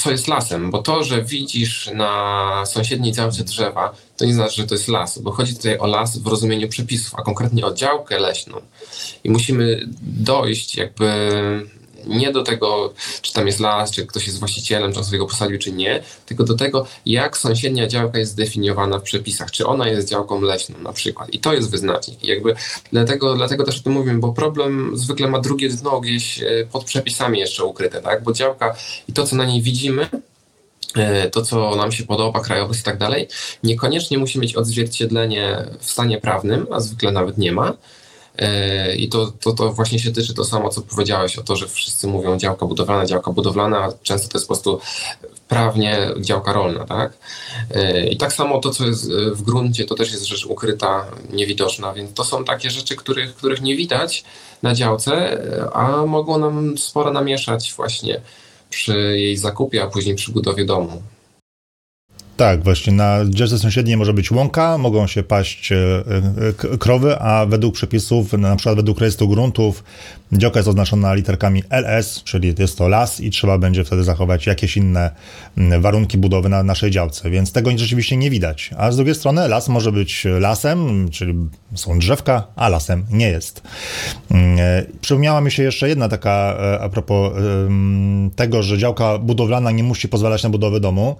co 0.02 0.12
jest 0.12 0.28
lasem? 0.28 0.71
Bo 0.71 0.82
to, 0.82 1.04
że 1.04 1.23
widzisz 1.23 1.91
na 1.93 2.63
sąsiedniej 2.65 3.13
działce 3.13 3.43
drzewa, 3.43 3.93
to 4.19 4.25
nie 4.25 4.34
znaczy, 4.34 4.55
że 4.55 4.67
to 4.67 4.75
jest 4.75 4.88
las, 4.88 5.19
bo 5.19 5.32
chodzi 5.32 5.55
tutaj 5.55 5.77
o 5.77 5.88
las 5.88 6.17
w 6.17 6.27
rozumieniu 6.27 6.67
przepisów, 6.67 7.15
a 7.15 7.21
konkretnie 7.21 7.65
o 7.65 7.73
działkę 7.73 8.19
leśną. 8.19 8.62
I 9.23 9.29
musimy 9.29 9.89
dojść 10.01 10.75
jakby 10.75 11.10
nie 12.08 12.32
do 12.32 12.43
tego, 12.43 12.93
czy 13.21 13.34
tam 13.34 13.47
jest 13.47 13.60
las, 13.60 13.91
czy 13.91 14.05
ktoś 14.05 14.27
jest 14.27 14.39
właścicielem, 14.39 14.93
czy 14.93 14.99
on 14.99 15.05
sobie 15.05 15.17
go 15.17 15.25
posadził, 15.25 15.60
czy 15.60 15.71
nie, 15.71 16.03
tylko 16.25 16.43
do 16.43 16.55
tego, 16.55 16.88
jak 17.05 17.38
sąsiednia 17.38 17.88
działka 17.88 18.19
jest 18.19 18.32
zdefiniowana 18.32 18.99
w 18.99 19.03
przepisach, 19.03 19.51
czy 19.51 19.67
ona 19.67 19.88
jest 19.88 20.10
działką 20.10 20.41
leśną 20.41 20.79
na 20.79 20.93
przykład. 20.93 21.34
I 21.34 21.39
to 21.39 21.53
jest 21.53 21.71
wyznacznik. 21.71 22.23
I 22.23 22.27
jakby 22.27 22.55
dlatego, 22.91 23.36
dlatego 23.36 23.63
też 23.63 23.79
o 23.79 23.84
tym 23.84 23.93
mówimy, 23.93 24.19
bo 24.19 24.34
problem 24.34 24.97
zwykle 24.97 25.27
ma 25.27 25.39
drugie 25.39 25.69
dno 25.69 26.01
gdzieś 26.01 26.43
e, 26.43 26.45
pod 26.71 26.84
przepisami 26.84 27.39
jeszcze 27.39 27.63
ukryte, 27.63 28.01
tak? 28.01 28.23
Bo 28.23 28.34
działka 28.34 28.75
i 29.08 29.13
to, 29.13 29.27
co 29.27 29.36
na 29.36 29.45
niej 29.45 29.62
widzimy, 29.62 30.10
to, 31.32 31.41
co 31.41 31.75
nam 31.75 31.91
się 31.91 32.04
podoba, 32.04 32.39
krajobraz 32.39 32.80
i 32.80 32.84
tak 32.84 32.97
dalej, 32.97 33.28
niekoniecznie 33.63 34.17
musi 34.17 34.39
mieć 34.39 34.56
odzwierciedlenie 34.56 35.65
w 35.80 35.91
stanie 35.91 36.21
prawnym, 36.21 36.67
a 36.71 36.80
zwykle 36.80 37.12
nawet 37.12 37.38
nie 37.38 37.52
ma. 37.52 37.73
E, 38.38 38.95
I 38.95 39.10
to, 39.10 39.32
to, 39.39 39.52
to 39.52 39.73
właśnie 39.73 39.99
się 39.99 40.12
tyczy 40.12 40.34
to 40.34 40.45
samo, 40.45 40.69
co 40.69 40.82
powiedziałeś 40.82 41.38
o 41.38 41.43
to, 41.43 41.56
że 41.56 41.67
wszyscy 41.67 42.08
mówią 42.08 42.38
działka 42.38 42.65
budowlana, 42.65 43.06
działka 43.06 43.32
budowlana, 43.32 43.84
a 43.84 43.91
często 44.04 44.28
to 44.28 44.38
jest 44.38 44.47
po 44.47 44.54
prostu 44.54 44.80
prawnie 45.47 46.10
działka 46.19 46.54
rolna, 46.54 46.86
tak? 46.86 47.13
E, 47.71 48.08
I 48.08 48.17
tak 48.17 48.34
samo 48.34 48.60
to, 48.60 48.69
co 48.69 48.86
jest 48.86 49.12
w 49.12 49.41
gruncie, 49.41 49.86
to 49.86 49.95
też 49.95 50.12
jest 50.12 50.25
rzecz 50.25 50.45
ukryta, 50.45 51.06
niewidoczna, 51.30 51.93
więc 51.93 52.13
to 52.13 52.23
są 52.23 52.43
takie 52.43 52.69
rzeczy, 52.69 52.95
których, 52.95 53.36
których 53.36 53.62
nie 53.62 53.75
widać 53.75 54.23
na 54.63 54.73
działce, 54.75 55.41
a 55.73 56.06
mogą 56.06 56.38
nam 56.38 56.78
sporo 56.78 57.12
namieszać 57.12 57.73
właśnie 57.78 58.21
przy 58.69 59.19
jej 59.19 59.38
zakupie, 59.38 59.84
a 59.84 59.88
później 59.88 60.15
przy 60.15 60.32
budowie 60.32 60.65
domu. 60.65 61.01
Tak, 62.39 62.63
właśnie 62.63 62.93
na 62.93 63.19
działce 63.30 63.60
sąsiedniej 63.60 63.97
może 63.97 64.13
być 64.13 64.32
łąka, 64.32 64.78
mogą 64.78 65.08
się 65.08 65.23
paść 65.23 65.71
e, 65.71 65.75
e, 66.73 66.78
krowy, 66.78 67.19
a 67.19 67.45
według 67.45 67.75
przepisów, 67.75 68.34
na 68.34 68.56
przykład 68.56 68.75
według 68.75 68.99
rejestru 68.99 69.28
gruntów, 69.28 69.84
działka 70.32 70.60
jest 70.60 70.69
oznaczona 70.69 71.13
literkami 71.13 71.63
LS, 71.69 72.23
czyli 72.23 72.56
jest 72.60 72.78
to 72.78 72.88
las 72.88 73.19
i 73.19 73.30
trzeba 73.30 73.58
będzie 73.58 73.84
wtedy 73.84 74.04
zachować 74.04 74.47
jakieś 74.47 74.78
inne 74.78 75.12
warunki 75.80 76.17
budowy 76.17 76.49
na 76.49 76.63
naszej 76.63 76.91
działce, 76.91 77.30
więc 77.30 77.52
tego 77.52 77.71
rzeczywiście 77.78 78.17
nie 78.17 78.30
widać. 78.30 78.69
A 78.78 78.91
z 78.91 78.95
drugiej 78.95 79.15
strony 79.15 79.47
las 79.47 79.69
może 79.69 79.91
być 79.91 80.28
lasem, 80.39 81.10
czyli 81.10 81.34
są 81.75 81.99
drzewka, 81.99 82.47
a 82.56 82.69
lasem 82.69 83.06
nie 83.12 83.30
jest. 83.30 83.62
E, 84.32 84.86
przypomniała 85.02 85.41
mi 85.41 85.52
się 85.52 85.63
jeszcze 85.63 85.89
jedna 85.89 86.10
taka 86.10 86.58
a 86.82 86.89
propos 86.89 87.34
tego, 88.36 88.63
że 88.63 88.78
działka 88.78 89.17
budowlana 89.17 89.71
nie 89.71 89.84
musi 89.84 90.10
pozwalać 90.10 90.43
na 90.43 90.49
budowę 90.49 90.80
domu. 90.80 91.15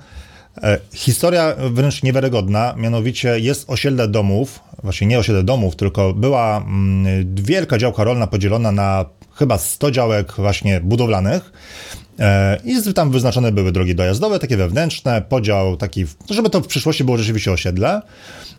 E, 0.64 0.80
historia 0.94 1.56
wręcz 1.72 2.04
niewiarygodna, 2.04 2.74
mianowicie 2.78 3.40
jest 3.40 3.70
osiedle 3.70 4.08
domów, 4.08 4.60
właśnie 4.84 5.08
nie 5.08 5.20
osiedle 5.20 5.44
domów, 5.44 5.76
tylko 5.76 6.14
była 6.14 6.58
mm, 6.58 7.36
wielka 7.36 7.78
działka 7.78 8.04
rolna 8.04 8.28
podzielona 8.28 8.72
na 8.72 9.06
chyba 9.36 9.58
100 9.58 9.92
działek 9.92 10.32
właśnie 10.32 10.82
budowlanych 10.82 11.52
i 12.66 12.94
tam 12.94 13.12
wyznaczone 13.12 13.52
były 13.52 13.72
drogi 13.72 13.96
dojazdowe, 13.96 14.40
takie 14.40 14.58
wewnętrzne, 14.58 15.22
podział 15.30 15.78
taki, 15.78 16.06
żeby 16.30 16.50
to 16.50 16.62
w 16.62 16.68
przyszłości 16.68 17.04
było 17.04 17.18
rzeczywiście 17.18 17.52
osiedle. 17.52 18.02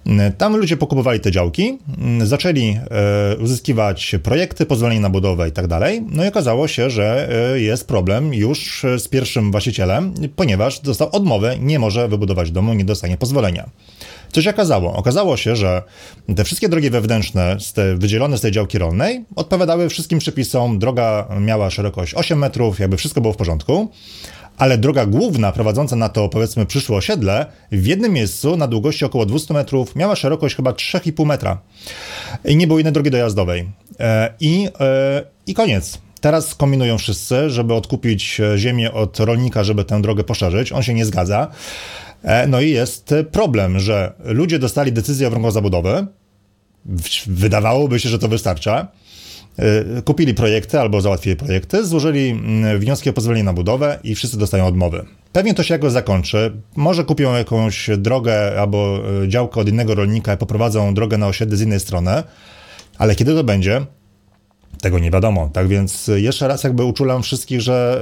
Mm, 0.07 0.33
tam 0.33 0.57
ludzie 0.57 0.77
pokupowali 0.77 1.20
te 1.20 1.31
działki, 1.31 1.79
mm, 1.99 2.27
zaczęli 2.27 2.79
e, 2.90 3.37
uzyskiwać 3.37 4.14
projekty, 4.23 4.66
pozwolenie 4.66 5.01
na 5.01 5.11
budowę 5.11 5.49
i 5.49 5.53
tak 5.53 5.66
dalej. 5.66 6.03
No 6.11 6.25
i 6.25 6.29
okazało 6.29 6.68
się, 6.68 6.90
że 6.90 7.29
e, 7.55 7.61
jest 7.61 7.88
problem 7.88 8.35
już 8.35 8.87
z 8.99 9.09
pierwszym 9.09 9.51
właścicielem, 9.51 10.14
ponieważ 10.37 10.81
dostał 10.81 11.09
odmowę, 11.12 11.59
nie 11.59 11.79
może 11.79 12.09
wybudować 12.09 12.51
domu, 12.51 12.75
nie 12.75 12.85
dostanie 12.85 13.16
pozwolenia. 13.16 13.70
Co 14.33 14.42
się 14.42 14.51
okazało? 14.51 14.96
Okazało 14.96 15.37
się, 15.37 15.57
że 15.57 15.83
te 16.37 16.44
wszystkie 16.44 16.68
drogi 16.68 16.90
wewnętrzne, 16.90 17.57
wydzielone 17.96 18.38
z 18.38 18.40
tej 18.40 18.53
działki 18.53 18.79
rolnej, 18.79 19.25
odpowiadały 19.37 19.88
wszystkim 19.88 20.18
przepisom. 20.18 20.79
Droga 20.79 21.29
miała 21.40 21.70
szerokość 21.70 22.14
8 22.14 22.38
metrów, 22.38 22.79
jakby 22.79 22.96
wszystko 22.96 23.20
było 23.20 23.33
w 23.33 23.37
porządku 23.37 23.50
ale 24.61 24.79
droga 24.79 25.07
główna 25.07 25.53
prowadząca 25.53 25.97
na 25.97 26.09
to, 26.09 26.29
powiedzmy, 26.29 26.67
przyszłe 26.67 26.97
osiedle, 26.97 27.47
w 27.73 27.87
jednym 27.87 28.13
miejscu 28.13 28.57
na 28.57 28.67
długości 28.67 29.05
około 29.05 29.27
200 29.27 29.55
metrów 29.55 29.97
miała 29.97 30.17
szerokość 30.17 30.57
chyba 30.57 30.71
3,5 30.71 31.27
metra. 31.27 31.61
I 32.45 32.57
nie 32.57 32.67
było 32.67 32.79
innej 32.79 32.93
drogi 32.93 33.11
dojazdowej. 33.11 33.69
E, 34.01 34.35
I, 34.41 34.69
e, 34.81 35.23
I 35.47 35.55
koniec. 35.55 35.99
Teraz 36.21 36.55
kombinują 36.55 36.99
wszyscy, 36.99 37.51
żeby 37.51 37.75
odkupić 37.75 38.41
ziemię 38.57 38.93
od 38.93 39.21
rolnika, 39.21 39.65
żeby 39.65 39.85
tę 39.85 40.03
drogę 40.03 40.25
poszerzyć. 40.25 40.73
On 40.73 40.83
się 40.83 40.95
nie 40.95 41.05
zgadza. 41.05 41.49
E, 42.23 42.47
no 42.47 42.61
i 42.61 42.71
jest 42.71 43.15
problem, 43.33 43.79
że 43.79 44.13
ludzie 44.25 44.59
dostali 44.59 44.93
decyzję 44.93 45.27
o 45.27 45.31
warunku 45.31 45.51
zabudowy. 45.51 46.07
Wydawałoby 47.27 48.01
się, 48.01 48.09
że 48.09 48.19
to 48.19 48.29
wystarcza. 48.29 48.89
E, 49.61 50.03
kupili 50.03 50.35
projekty 50.35 50.81
albo 50.81 51.01
załatwili 51.01 51.37
projekty, 51.37 51.87
złożyli 51.87 52.31
mm, 52.31 52.79
wnioski 52.79 53.11
o 53.11 53.12
pozwolenie 53.12 53.44
na 53.44 53.53
budowę 53.53 53.99
i 54.05 54.14
wszyscy 54.14 54.38
dostają 54.38 54.66
odmowy. 54.66 55.05
Pewnie 55.33 55.55
to 55.55 55.62
się 55.62 55.75
jakoś 55.75 55.92
zakończy. 55.92 56.53
Może 56.77 57.05
kupią 57.05 57.35
jakąś 57.35 57.90
drogę 57.96 58.61
albo 58.61 59.01
e, 59.25 59.29
działkę 59.29 59.61
od 59.61 59.68
innego 59.68 59.94
rolnika 59.94 60.35
i 60.35 60.37
poprowadzą 60.37 60.94
drogę 60.94 61.18
na 61.18 61.27
osiedle 61.27 61.57
z 61.57 61.62
innej 61.62 61.81
strony, 61.81 62.11
ale 62.99 63.14
kiedy 63.14 63.35
to 63.35 63.44
będzie, 63.44 63.87
Tego 64.81 64.99
nie 64.99 65.11
wiadomo. 65.11 65.51
Tak 65.53 65.69
więc 65.69 66.11
jeszcze 66.14 66.49
raz 66.49 66.64
jakby 66.64 66.85
uczulam 66.85 67.23
wszystkich, 67.23 67.61
że 67.61 68.01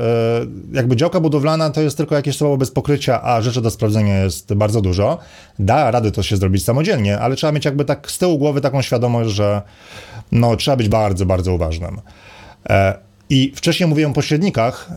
e, 0.72 0.76
jakby 0.76 0.96
działka 0.96 1.20
budowlana 1.20 1.70
to 1.70 1.80
jest 1.80 1.96
tylko 1.96 2.14
jakieś 2.14 2.36
słowo 2.36 2.56
bez 2.56 2.70
pokrycia, 2.70 3.22
a 3.22 3.40
rzeczy 3.40 3.62
do 3.62 3.70
sprawdzenia 3.70 4.24
jest 4.24 4.54
bardzo 4.54 4.80
dużo. 4.80 5.18
Da 5.58 5.90
rady 5.90 6.12
to 6.12 6.22
się 6.22 6.36
zrobić 6.36 6.64
samodzielnie, 6.64 7.18
ale 7.18 7.36
trzeba 7.36 7.52
mieć 7.52 7.64
jakby 7.64 7.84
tak 7.84 8.10
z 8.10 8.18
tyłu 8.18 8.38
głowy 8.38 8.60
taką 8.60 8.82
świadomość, 8.82 9.30
że 9.30 9.62
no, 10.32 10.56
trzeba 10.56 10.76
być 10.76 10.88
bardzo, 10.88 11.26
bardzo 11.26 11.54
uważnym. 11.54 12.00
E, 12.68 12.98
I 13.30 13.52
wcześniej 13.56 13.88
mówiłem 13.88 14.10
o 14.10 14.14
pośrednikach, 14.14 14.88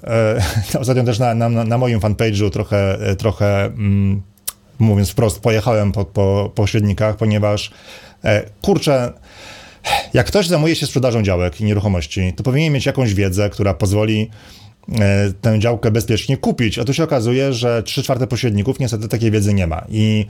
e, 0.73 0.79
ostatnio 0.81 1.03
też 1.03 1.19
na, 1.19 1.35
na, 1.35 1.49
na 1.49 1.77
moim 1.77 1.99
fanpage'u 1.99 2.49
trochę, 2.49 2.97
trochę 3.17 3.65
mm, 3.65 4.21
mówiąc 4.79 5.09
wprost, 5.09 5.39
pojechałem 5.39 5.91
po, 5.91 6.05
po 6.05 6.51
pośrednikach, 6.55 7.15
ponieważ 7.15 7.71
kurczę, 8.61 9.13
jak 10.13 10.27
ktoś 10.27 10.47
zajmuje 10.47 10.75
się 10.75 10.85
sprzedażą 10.85 11.23
działek 11.23 11.61
i 11.61 11.63
nieruchomości, 11.63 12.33
to 12.35 12.43
powinien 12.43 12.73
mieć 12.73 12.85
jakąś 12.85 13.13
wiedzę, 13.13 13.49
która 13.49 13.73
pozwoli 13.73 14.29
e, 14.99 15.33
tę 15.41 15.59
działkę 15.59 15.91
bezpiecznie 15.91 16.37
kupić. 16.37 16.79
A 16.79 16.85
tu 16.85 16.93
się 16.93 17.03
okazuje, 17.03 17.53
że 17.53 17.83
3 17.83 18.03
czwarte 18.03 18.27
pośredników 18.27 18.79
niestety 18.79 19.07
takiej 19.07 19.31
wiedzy 19.31 19.53
nie 19.53 19.67
ma. 19.67 19.85
I 19.89 20.25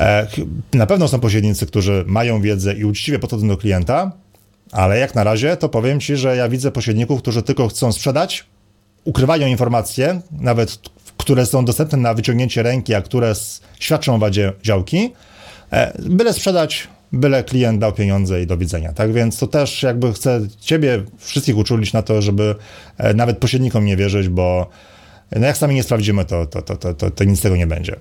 e, 0.00 0.26
na 0.72 0.86
pewno 0.86 1.08
są 1.08 1.20
pośrednicy, 1.20 1.66
którzy 1.66 2.04
mają 2.06 2.40
wiedzę 2.40 2.74
i 2.74 2.84
uczciwie 2.84 3.18
podchodzą 3.18 3.48
do 3.48 3.56
klienta, 3.56 4.12
ale 4.72 4.98
jak 4.98 5.14
na 5.14 5.24
razie 5.24 5.56
to 5.56 5.68
powiem 5.68 6.00
Ci, 6.00 6.16
że 6.16 6.36
ja 6.36 6.48
widzę 6.48 6.70
pośredników, 6.70 7.22
którzy 7.22 7.42
tylko 7.42 7.68
chcą 7.68 7.92
sprzedać, 7.92 8.44
ukrywają 9.04 9.46
informacje, 9.46 10.20
nawet 10.40 10.78
które 11.16 11.46
są 11.46 11.64
dostępne 11.64 11.98
na 11.98 12.14
wyciągnięcie 12.14 12.62
ręki, 12.62 12.94
a 12.94 13.02
które 13.02 13.32
świadczą 13.80 14.14
o 14.14 14.18
wadzie 14.18 14.52
działki, 14.62 15.12
e, 15.72 15.92
byle 15.98 16.32
sprzedać 16.32 16.88
byle 17.12 17.44
klient 17.44 17.80
dał 17.80 17.92
pieniądze 17.92 18.42
i 18.42 18.46
do 18.46 18.56
widzenia. 18.56 18.92
Tak 18.92 19.12
więc 19.12 19.38
to 19.38 19.46
też 19.46 19.82
jakby 19.82 20.12
chcę 20.12 20.40
ciebie 20.60 21.02
wszystkich 21.18 21.56
uczulić 21.56 21.92
na 21.92 22.02
to, 22.02 22.22
żeby 22.22 22.54
e, 22.98 23.14
nawet 23.14 23.38
pośrednikom 23.38 23.84
nie 23.84 23.96
wierzyć, 23.96 24.28
bo 24.28 24.70
no 25.36 25.46
jak 25.46 25.56
sami 25.56 25.74
nie 25.74 25.82
sprawdzimy, 25.82 26.24
to, 26.24 26.46
to, 26.46 26.62
to, 26.62 26.76
to, 26.76 26.94
to, 26.94 27.10
to 27.10 27.24
nic 27.24 27.38
z 27.38 27.42
tego 27.42 27.56
nie 27.56 27.66
będzie. 27.66 27.96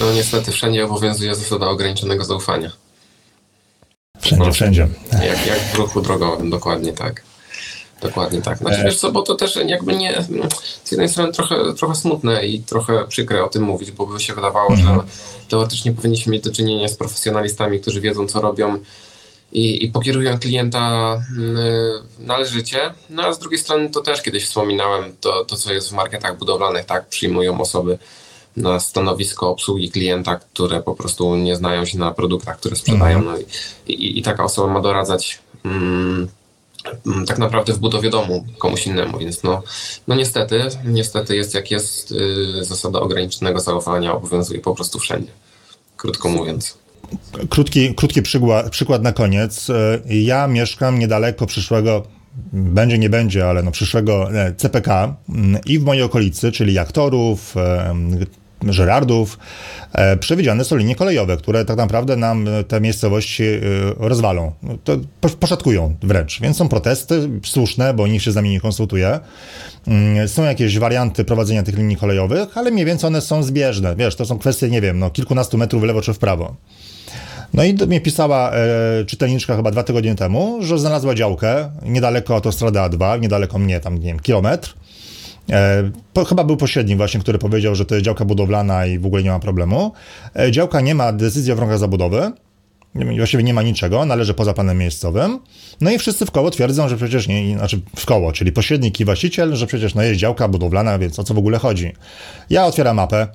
No 0.00 0.12
niestety 0.12 0.52
wszędzie 0.52 0.84
obowiązuje 0.84 1.34
zasada 1.34 1.66
ograniczonego 1.66 2.24
zaufania. 2.24 2.70
Wszędzie, 4.20 4.44
no, 4.46 4.52
wszędzie. 4.52 4.88
Jak, 5.12 5.46
jak 5.46 5.58
w 5.58 5.74
ruchu 5.74 6.00
drogowym, 6.00 6.50
dokładnie 6.50 6.92
tak. 6.92 7.22
Dokładnie 8.00 8.42
tak. 8.42 8.58
Znaczy, 8.58 8.84
wiesz 8.84 8.96
co, 8.96 9.12
bo 9.12 9.22
to 9.22 9.34
też 9.34 9.58
jakby 9.66 9.96
nie, 9.96 10.24
z 10.84 10.90
jednej 10.90 11.08
strony 11.08 11.32
trochę, 11.32 11.74
trochę 11.74 11.94
smutne 11.94 12.46
i 12.46 12.60
trochę 12.60 13.04
przykre 13.08 13.44
o 13.44 13.48
tym 13.48 13.62
mówić, 13.62 13.90
bo 13.90 14.06
by 14.06 14.20
się 14.20 14.34
wydawało, 14.34 14.68
mm 14.68 14.80
-hmm. 14.80 14.84
że 14.84 14.90
mhm. 14.90 15.08
teoretycznie 15.48 15.92
powinniśmy 15.92 16.32
mieć 16.32 16.44
do 16.44 16.52
czynienia 16.52 16.88
z 16.88 16.96
profesjonalistami, 16.96 17.80
którzy 17.80 18.00
wiedzą, 18.00 18.26
co 18.26 18.40
robią 18.40 18.78
i, 19.52 19.84
i 19.84 19.90
pokierują 19.90 20.38
klienta 20.38 21.14
y, 22.18 22.24
należycie. 22.26 22.94
No 23.10 23.22
a 23.22 23.32
z 23.32 23.38
drugiej 23.38 23.58
strony 23.58 23.90
to 23.90 24.00
też 24.00 24.22
kiedyś 24.22 24.44
wspominałem, 24.44 25.16
to, 25.20 25.44
to 25.44 25.56
co 25.56 25.72
jest 25.72 25.88
w 25.88 25.92
marketach 25.92 26.38
budowlanych, 26.38 26.84
tak, 26.84 27.08
przyjmują 27.08 27.60
osoby 27.60 27.98
na 28.56 28.80
stanowisko 28.80 29.50
obsługi 29.50 29.90
klienta, 29.90 30.36
które 30.36 30.82
po 30.82 30.94
prostu 30.94 31.36
nie 31.36 31.56
znają 31.56 31.84
się 31.84 31.98
na 31.98 32.10
produktach, 32.10 32.58
które 32.58 32.76
sprzedają. 32.76 33.18
Mm 33.18 33.28
-hmm. 33.28 33.32
No 33.32 33.38
i, 33.86 33.92
i, 33.92 34.18
i, 34.18 34.22
taka 34.22 34.44
osoba 34.44 34.72
ma 34.72 34.80
doradzać 34.80 35.38
mm, 35.64 36.04
Mm, 36.14 36.28
tak 37.26 37.38
naprawdę 37.38 37.72
w 37.72 37.78
budowie 37.78 38.10
domu 38.10 38.46
komuś 38.58 38.86
innemu, 38.86 39.18
więc 39.18 39.42
no, 39.42 39.62
no 40.08 40.14
niestety, 40.14 40.60
niestety 40.84 41.36
jest 41.36 41.54
jak 41.54 41.70
jest, 41.70 42.10
yy, 42.10 42.64
zasada 42.64 43.00
ograniczonego 43.00 43.60
zaufania 43.60 44.14
obowiązuje 44.14 44.60
po 44.60 44.74
prostu 44.74 44.98
wszędzie, 44.98 45.32
krótko 45.96 46.28
mówiąc. 46.28 46.78
Krótki, 47.50 47.94
krótki 47.94 48.22
przykład, 48.22 48.70
przykład 48.70 49.02
na 49.02 49.12
koniec. 49.12 49.70
Y, 49.70 49.74
ja 50.08 50.46
mieszkam 50.46 50.98
niedaleko 50.98 51.46
przyszłego 51.46 52.02
będzie, 52.52 52.98
nie 52.98 53.10
będzie, 53.10 53.48
ale 53.48 53.62
no 53.62 53.70
przyszłego 53.70 54.32
e, 54.32 54.54
CPK 54.54 55.16
mm, 55.28 55.60
i 55.66 55.78
w 55.78 55.84
mojej 55.84 56.02
okolicy, 56.02 56.52
czyli 56.52 56.78
aktorów, 56.78 57.54
Żerardów, 58.72 59.38
e, 59.92 60.16
przewidziane 60.16 60.64
są 60.64 60.76
linie 60.76 60.96
kolejowe, 60.96 61.36
które 61.36 61.64
tak 61.64 61.76
naprawdę 61.76 62.16
nam 62.16 62.48
te 62.68 62.80
miejscowości 62.80 63.44
e, 63.44 63.60
rozwalą, 63.96 64.52
no, 64.62 64.78
to 64.84 64.96
poszatkują 65.40 65.94
wręcz. 66.02 66.40
Więc 66.40 66.56
są 66.56 66.68
protesty 66.68 67.28
słuszne, 67.44 67.94
bo 67.94 68.06
nikt 68.06 68.24
się 68.24 68.32
z 68.32 68.34
nami 68.34 68.50
nie 68.50 68.60
konsultuje. 68.60 69.20
Mm, 69.86 70.28
są 70.28 70.44
jakieś 70.44 70.78
warianty 70.78 71.24
prowadzenia 71.24 71.62
tych 71.62 71.76
linii 71.76 71.96
kolejowych, 71.96 72.58
ale 72.58 72.70
mniej 72.70 72.84
więcej 72.84 73.08
one 73.08 73.20
są 73.20 73.42
zbieżne. 73.42 73.96
Wiesz, 73.96 74.16
to 74.16 74.24
są 74.24 74.38
kwestie, 74.38 74.70
nie 74.70 74.80
wiem, 74.80 74.98
no, 74.98 75.10
kilkunastu 75.10 75.58
metrów 75.58 75.82
w 75.82 75.84
lewo 75.84 76.02
czy 76.02 76.14
w 76.14 76.18
prawo. 76.18 76.56
No 77.54 77.64
i 77.64 77.74
mnie 77.74 78.00
pisała 78.00 78.52
e, 78.52 79.04
czytelniczka 79.04 79.56
chyba 79.56 79.70
dwa 79.70 79.82
tygodnie 79.82 80.14
temu, 80.14 80.58
że 80.62 80.78
znalazła 80.78 81.14
działkę 81.14 81.70
niedaleko 81.82 82.34
autostrady 82.34 82.78
A2, 82.78 83.20
niedaleko 83.20 83.58
mnie, 83.58 83.80
tam 83.80 83.94
nie 83.98 84.06
wiem, 84.06 84.20
kilometr, 84.20 84.74
E, 84.74 84.83
po, 86.12 86.24
chyba 86.24 86.44
był 86.44 86.56
pośrednik 86.56 86.96
właśnie, 86.96 87.20
który 87.20 87.38
powiedział, 87.38 87.74
że 87.74 87.84
to 87.84 87.94
jest 87.94 88.04
działka 88.04 88.24
budowlana 88.24 88.86
i 88.86 88.98
w 88.98 89.06
ogóle 89.06 89.22
nie 89.22 89.30
ma 89.30 89.38
problemu. 89.38 89.92
E, 90.38 90.52
działka 90.52 90.80
nie 90.80 90.94
ma 90.94 91.12
decyzji 91.12 91.52
o 91.52 91.54
warunkach 91.54 91.78
zabudowy, 91.78 92.32
właściwie 93.16 93.42
nie 93.42 93.54
ma 93.54 93.62
niczego, 93.62 94.04
należy 94.04 94.34
poza 94.34 94.54
planem 94.54 94.78
miejscowym. 94.78 95.38
No 95.80 95.90
i 95.90 95.98
wszyscy 95.98 96.26
w 96.26 96.30
koło 96.30 96.50
twierdzą, 96.50 96.88
że 96.88 96.96
przecież 96.96 97.28
nie, 97.28 97.58
znaczy 97.58 97.80
w 97.96 98.06
koło, 98.06 98.32
czyli 98.32 98.52
pośrednik 98.52 99.00
i 99.00 99.04
właściciel, 99.04 99.56
że 99.56 99.66
przecież 99.66 99.94
no 99.94 100.02
jest 100.02 100.20
działka 100.20 100.48
budowlana, 100.48 100.98
więc 100.98 101.18
o 101.18 101.24
co 101.24 101.34
w 101.34 101.38
ogóle 101.38 101.58
chodzi. 101.58 101.92
Ja 102.50 102.66
otwieram 102.66 102.96
mapę, 102.96 103.28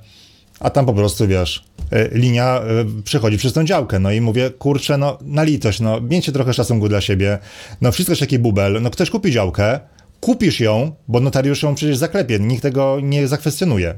a 0.60 0.70
tam 0.70 0.86
po 0.86 0.92
prostu, 0.92 1.28
wiesz, 1.28 1.64
e, 1.90 2.08
linia 2.18 2.60
przechodzi 3.04 3.38
przez 3.38 3.52
tą 3.52 3.64
działkę, 3.64 3.98
no 3.98 4.12
i 4.12 4.20
mówię, 4.20 4.50
kurczę, 4.50 4.98
no 4.98 5.18
na 5.22 5.42
litość, 5.42 5.80
no 5.80 6.00
miejcie 6.00 6.32
trochę 6.32 6.54
szacunku 6.54 6.88
dla 6.88 7.00
siebie, 7.00 7.38
no 7.80 7.92
wszystko 7.92 8.12
jest 8.12 8.20
taki 8.20 8.38
bubel, 8.38 8.82
no 8.82 8.90
ktoś 8.90 9.10
kupi 9.10 9.32
działkę, 9.32 9.80
kupisz 10.20 10.60
ją, 10.60 10.92
bo 11.08 11.20
notariusz 11.20 11.62
ją 11.62 11.74
przecież 11.74 11.96
zaklepie, 11.96 12.38
nikt 12.38 12.62
tego 12.62 12.98
nie 13.02 13.28
zakwestionuje. 13.28 13.94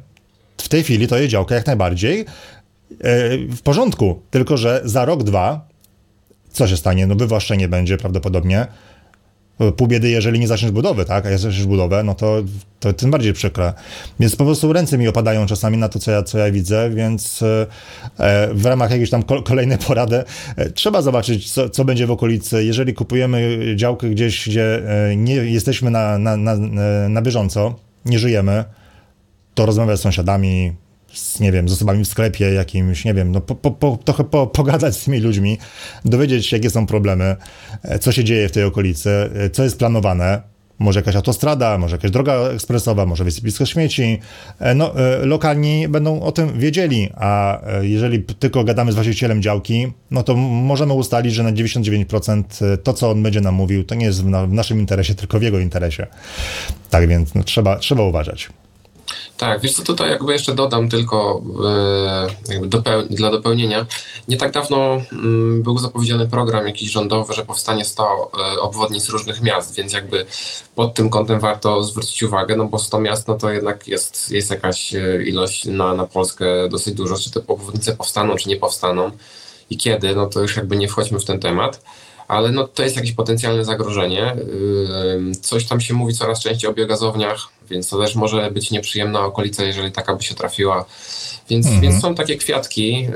W 0.56 0.68
tej 0.68 0.82
chwili 0.82 1.08
to 1.08 1.18
jest 1.18 1.30
działka 1.30 1.54
jak 1.54 1.66
najbardziej 1.66 2.20
e, 2.20 2.24
w 3.38 3.61
porządku, 3.62 4.22
tylko 4.30 4.56
że 4.56 4.80
za 4.85 5.04
rok, 5.04 5.22
dwa, 5.22 5.68
co 6.52 6.68
się 6.68 6.76
stanie? 6.76 7.06
No 7.06 7.14
wywłaszczenie 7.14 7.68
będzie 7.68 7.98
prawdopodobnie, 7.98 8.66
pół 9.77 9.87
biedy, 9.87 10.11
jeżeli 10.11 10.40
nie 10.40 10.48
zaczniesz 10.48 10.70
budowy, 10.70 11.05
tak? 11.05 11.27
A 11.27 11.31
jak 11.31 11.38
zaczniesz 11.38 11.66
budowę, 11.66 12.03
no 12.05 12.14
to, 12.14 12.42
to 12.81 12.92
tym 12.92 13.11
bardziej 13.11 13.33
przykre. 13.33 13.72
Więc 14.20 14.37
po 14.37 14.44
prostu 14.44 14.72
ręce 14.72 14.98
mi 14.98 15.09
opadają 15.09 15.46
czasami 15.46 15.79
na 15.79 15.88
to, 15.88 15.98
co 15.98 16.11
ja, 16.11 16.22
co 16.22 16.38
ja 16.38 16.53
widzę, 16.53 16.90
więc 16.90 17.42
e, 17.42 17.66
w 18.55 18.66
ramach 18.66 18.90
jakiejś 18.90 19.11
tam 19.11 19.22
kolejnej 19.22 19.79
porady 19.79 20.25
e, 20.57 20.70
trzeba 20.70 21.03
zobaczyć, 21.03 21.53
co, 21.53 21.70
co 21.70 21.85
będzie 21.85 22.07
w 22.07 22.11
okolicy. 22.11 22.64
Jeżeli 22.64 22.94
kupujemy 22.94 23.59
działkę 23.77 24.11
gdzieś, 24.11 24.48
gdzie 24.48 24.83
e, 25.11 25.16
nie 25.16 25.35
jesteśmy 25.35 25.90
na, 25.90 26.18
na, 26.18 26.37
na, 26.37 26.57
na 27.09 27.22
bieżąco, 27.22 27.75
nie 28.05 28.18
żyjemy, 28.18 28.64
to 29.55 29.66
rozmawiać 29.66 29.98
z 29.98 30.03
sąsiadami, 30.03 30.72
z, 31.14 31.40
nie 31.40 31.53
wiem, 31.53 31.68
z 31.68 31.72
osobami 31.72 32.05
w 32.05 32.09
sklepie 32.09 32.53
jakimś, 32.53 33.05
nie 33.05 33.14
wiem, 33.14 33.33
no 33.33 33.40
po, 33.40 33.70
po, 33.70 33.98
trochę 34.05 34.25
po, 34.25 34.46
pogadać 34.46 34.96
z 34.96 35.05
tymi 35.05 35.20
ludźmi, 35.20 35.59
dowiedzieć 36.05 36.46
się, 36.46 36.57
jakie 36.57 36.70
są 36.70 36.87
problemy, 36.87 37.37
e, 37.83 37.98
co 37.98 38.12
się 38.12 38.25
dzieje 38.25 38.48
w 38.48 38.53
tej 38.53 38.64
okolicy, 38.64 39.11
e, 39.11 39.51
co 39.51 39.64
jest 39.64 39.79
planowane, 39.79 40.42
może 40.79 41.01
jakaś 41.01 41.16
autostrada, 41.16 41.79
może 41.79 41.96
jakaś 41.96 42.11
droga 42.11 42.35
ekspresowa, 42.35 43.07
może 43.07 43.25
wysypisko 43.25 43.66
śmieci. 43.66 44.18
E, 44.59 44.75
no, 44.75 44.92
lokalni 45.22 45.88
będą 45.88 46.20
o 46.20 46.33
tym 46.33 46.59
wiedzieli, 46.59 47.09
a 47.14 47.61
jeżeli 47.81 48.22
tylko 48.22 48.64
gadamy 48.64 48.92
z 48.92 48.94
właścicielem 48.94 49.42
działki, 49.42 49.92
no 50.11 50.22
to 50.22 50.37
możemy 50.37 50.92
ustalić, 50.92 51.35
że 51.35 51.42
na 51.42 51.53
99% 51.53 52.42
to, 52.83 52.92
co 52.92 53.11
on 53.11 53.22
będzie 53.22 53.40
nam 53.40 53.55
mówił, 53.55 53.85
to 53.85 53.94
nie 53.94 54.07
jest 54.07 54.25
w 54.25 54.53
naszym 54.53 54.81
interesie, 54.81 55.14
tylko 55.14 55.38
w 55.38 55.42
jego 55.42 55.59
interesie. 55.59 56.07
Tak 56.90 57.09
więc 57.09 57.35
no, 57.35 57.42
trzeba, 57.44 57.77
trzeba 57.77 58.03
uważać. 58.03 58.51
Tak, 59.37 59.61
wiesz 59.61 59.72
co, 59.72 59.83
tutaj 59.83 60.11
jakby 60.11 60.33
jeszcze 60.33 60.55
dodam 60.55 60.88
tylko 60.88 61.42
e, 62.51 62.66
dopeł 62.66 63.03
dla 63.03 63.31
dopełnienia. 63.31 63.87
Nie 64.29 64.37
tak 64.37 64.53
dawno 64.53 65.01
mm, 65.12 65.62
był 65.62 65.79
zapowiedziany 65.79 66.29
program 66.29 66.66
jakiś 66.66 66.90
rządowy, 66.90 67.35
że 67.35 67.44
powstanie 67.44 67.85
100 67.85 68.05
e, 68.05 68.61
obwodnic 68.61 69.09
różnych 69.09 69.42
miast, 69.42 69.75
więc 69.75 69.92
jakby 69.92 70.27
pod 70.75 70.94
tym 70.94 71.11
kątem 71.11 71.40
warto 71.40 71.83
zwrócić 71.83 72.22
uwagę, 72.22 72.57
no 72.57 72.64
bo 72.64 72.79
100 72.79 73.01
miast 73.01 73.29
no 73.29 73.35
to 73.35 73.51
jednak 73.51 73.88
jest, 73.88 74.31
jest 74.31 74.51
jakaś 74.51 74.94
e, 74.94 75.22
ilość 75.25 75.64
na, 75.64 75.94
na 75.94 76.07
Polskę 76.07 76.68
dosyć 76.68 76.94
dużo. 76.94 77.16
Czy 77.18 77.31
te 77.31 77.40
obwodnice 77.46 77.96
powstaną, 77.96 78.37
czy 78.37 78.48
nie 78.48 78.57
powstaną 78.57 79.11
i 79.70 79.77
kiedy, 79.77 80.14
no 80.14 80.27
to 80.27 80.40
już 80.40 80.57
jakby 80.57 80.77
nie 80.77 80.88
wchodźmy 80.88 81.18
w 81.18 81.25
ten 81.25 81.40
temat 81.40 81.81
ale 82.29 82.53
no, 82.53 82.68
to 82.68 82.83
jest 82.83 82.96
jakieś 82.96 83.12
potencjalne 83.12 83.64
zagrożenie. 83.64 84.37
Coś 85.40 85.66
tam 85.66 85.81
się 85.81 85.94
mówi 85.94 86.14
coraz 86.14 86.42
częściej 86.42 86.70
o 86.70 86.75
biogazowniach, 86.75 87.48
więc 87.72 87.88
to 87.88 87.98
też 87.98 88.14
może 88.14 88.50
być 88.50 88.70
nieprzyjemna 88.70 89.24
okolica, 89.24 89.64
jeżeli 89.64 89.92
taka 89.92 90.14
by 90.14 90.22
się 90.22 90.35
trafiła. 90.35 90.85
Więc, 91.48 91.66
mhm. 91.66 91.82
więc 91.82 92.02
są 92.02 92.14
takie 92.14 92.37
kwiatki, 92.37 93.08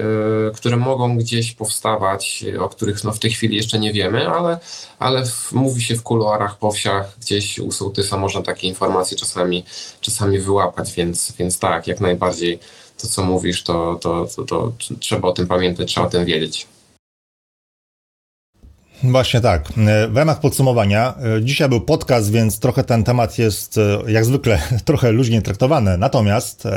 y, 0.50 0.54
które 0.54 0.76
mogą 0.76 1.16
gdzieś 1.16 1.52
powstawać, 1.52 2.44
o 2.60 2.68
których 2.68 3.04
no, 3.04 3.12
w 3.12 3.18
tej 3.18 3.30
chwili 3.30 3.56
jeszcze 3.56 3.78
nie 3.78 3.92
wiemy, 3.92 4.28
ale, 4.28 4.58
ale 4.98 5.26
w, 5.26 5.52
mówi 5.52 5.82
się 5.82 5.96
w 5.96 6.02
kuluarach, 6.02 6.58
po 6.58 6.72
wsiach, 6.72 7.16
gdzieś 7.20 7.58
u 7.58 7.72
sołtysa 7.72 8.16
można 8.16 8.42
takie 8.42 8.68
informacje 8.68 9.16
czasami, 9.16 9.64
czasami 10.00 10.38
wyłapać, 10.38 10.92
więc, 10.92 11.32
więc 11.38 11.58
tak, 11.58 11.86
jak 11.86 12.00
najbardziej 12.00 12.58
to, 12.98 13.08
co 13.08 13.24
mówisz, 13.24 13.62
to, 13.62 13.98
to, 14.02 14.26
to, 14.36 14.44
to 14.44 14.72
trzeba 15.00 15.28
o 15.28 15.32
tym 15.32 15.46
pamiętać, 15.46 15.88
trzeba 15.88 16.06
o 16.06 16.10
tym 16.10 16.24
wiedzieć. 16.24 16.66
Właśnie 19.02 19.40
tak. 19.40 19.68
W 20.10 20.16
ramach 20.16 20.40
podsumowania, 20.40 21.14
e, 21.38 21.44
dzisiaj 21.44 21.68
był 21.68 21.80
podcast, 21.80 22.32
więc 22.32 22.58
trochę 22.58 22.84
ten 22.84 23.04
temat 23.04 23.38
jest 23.38 23.78
e, 23.78 24.12
jak 24.12 24.24
zwykle 24.24 24.58
trochę 24.84 25.12
luźnie 25.12 25.42
traktowany. 25.42 25.98
Natomiast 25.98 26.68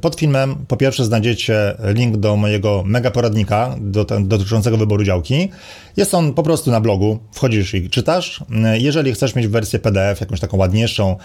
pod 0.00 0.14
filmem 0.14 0.54
po 0.68 0.76
pierwsze 0.76 1.04
znajdziecie 1.04 1.76
link 1.84 2.16
do 2.16 2.36
mojego 2.36 2.82
mega 2.86 3.10
poradnika 3.10 3.76
do, 3.80 4.04
dotyczącego 4.04 4.76
wyboru 4.76 5.04
działki. 5.04 5.48
Jest 5.96 6.14
on 6.14 6.34
po 6.34 6.42
prostu 6.42 6.70
na 6.70 6.80
blogu, 6.80 7.18
wchodzisz 7.32 7.74
i 7.74 7.90
czytasz. 7.90 8.44
Jeżeli 8.78 9.12
chcesz 9.12 9.34
mieć 9.34 9.46
wersję 9.46 9.78
PDF, 9.78 10.20
jakąś 10.20 10.40
taką 10.40 10.56
ładniejszą, 10.56 11.16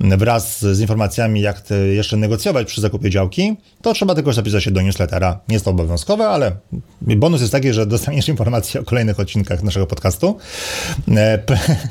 wraz 0.00 0.60
z 0.60 0.80
informacjami, 0.80 1.40
jak 1.40 1.62
jeszcze 1.94 2.16
negocjować 2.16 2.66
przy 2.66 2.80
zakupie 2.80 3.10
działki, 3.10 3.56
to 3.82 3.92
trzeba 3.92 4.14
tylko 4.14 4.32
zapisać 4.32 4.64
się 4.64 4.70
do 4.70 4.82
newslettera. 4.82 5.40
Nie 5.48 5.54
jest 5.54 5.64
to 5.64 5.70
obowiązkowe, 5.70 6.28
ale 6.28 6.52
bonus 7.00 7.40
jest 7.40 7.52
taki, 7.52 7.72
że 7.72 7.86
dostaniesz 7.86 8.28
informacje 8.36 8.80
o 8.80 8.84
kolejnych 8.84 9.20
odcinkach 9.20 9.62
naszego 9.62 9.86
podcastu. 9.86 9.95
E, 11.16 11.38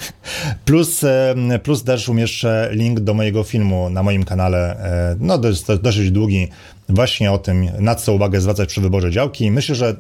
plus, 0.66 1.04
e, 1.04 1.36
plus 1.64 1.84
też 1.84 2.10
umieszczę 2.10 2.70
link 2.72 3.00
do 3.00 3.14
mojego 3.14 3.44
filmu 3.44 3.90
na 3.90 4.04
moim 4.04 4.24
kanale, 4.24 4.78
e, 4.80 5.16
no 5.20 5.38
dosyć 5.82 6.12
długi, 6.12 6.48
właśnie 6.90 7.32
o 7.32 7.38
tym, 7.38 7.68
na 7.80 7.96
co 7.96 8.14
uwagę 8.14 8.42
zwracać 8.42 8.70
przy 8.70 8.82
wyborze 8.82 9.12
działki. 9.12 9.52
Myślę, 9.52 9.76
że 9.76 9.96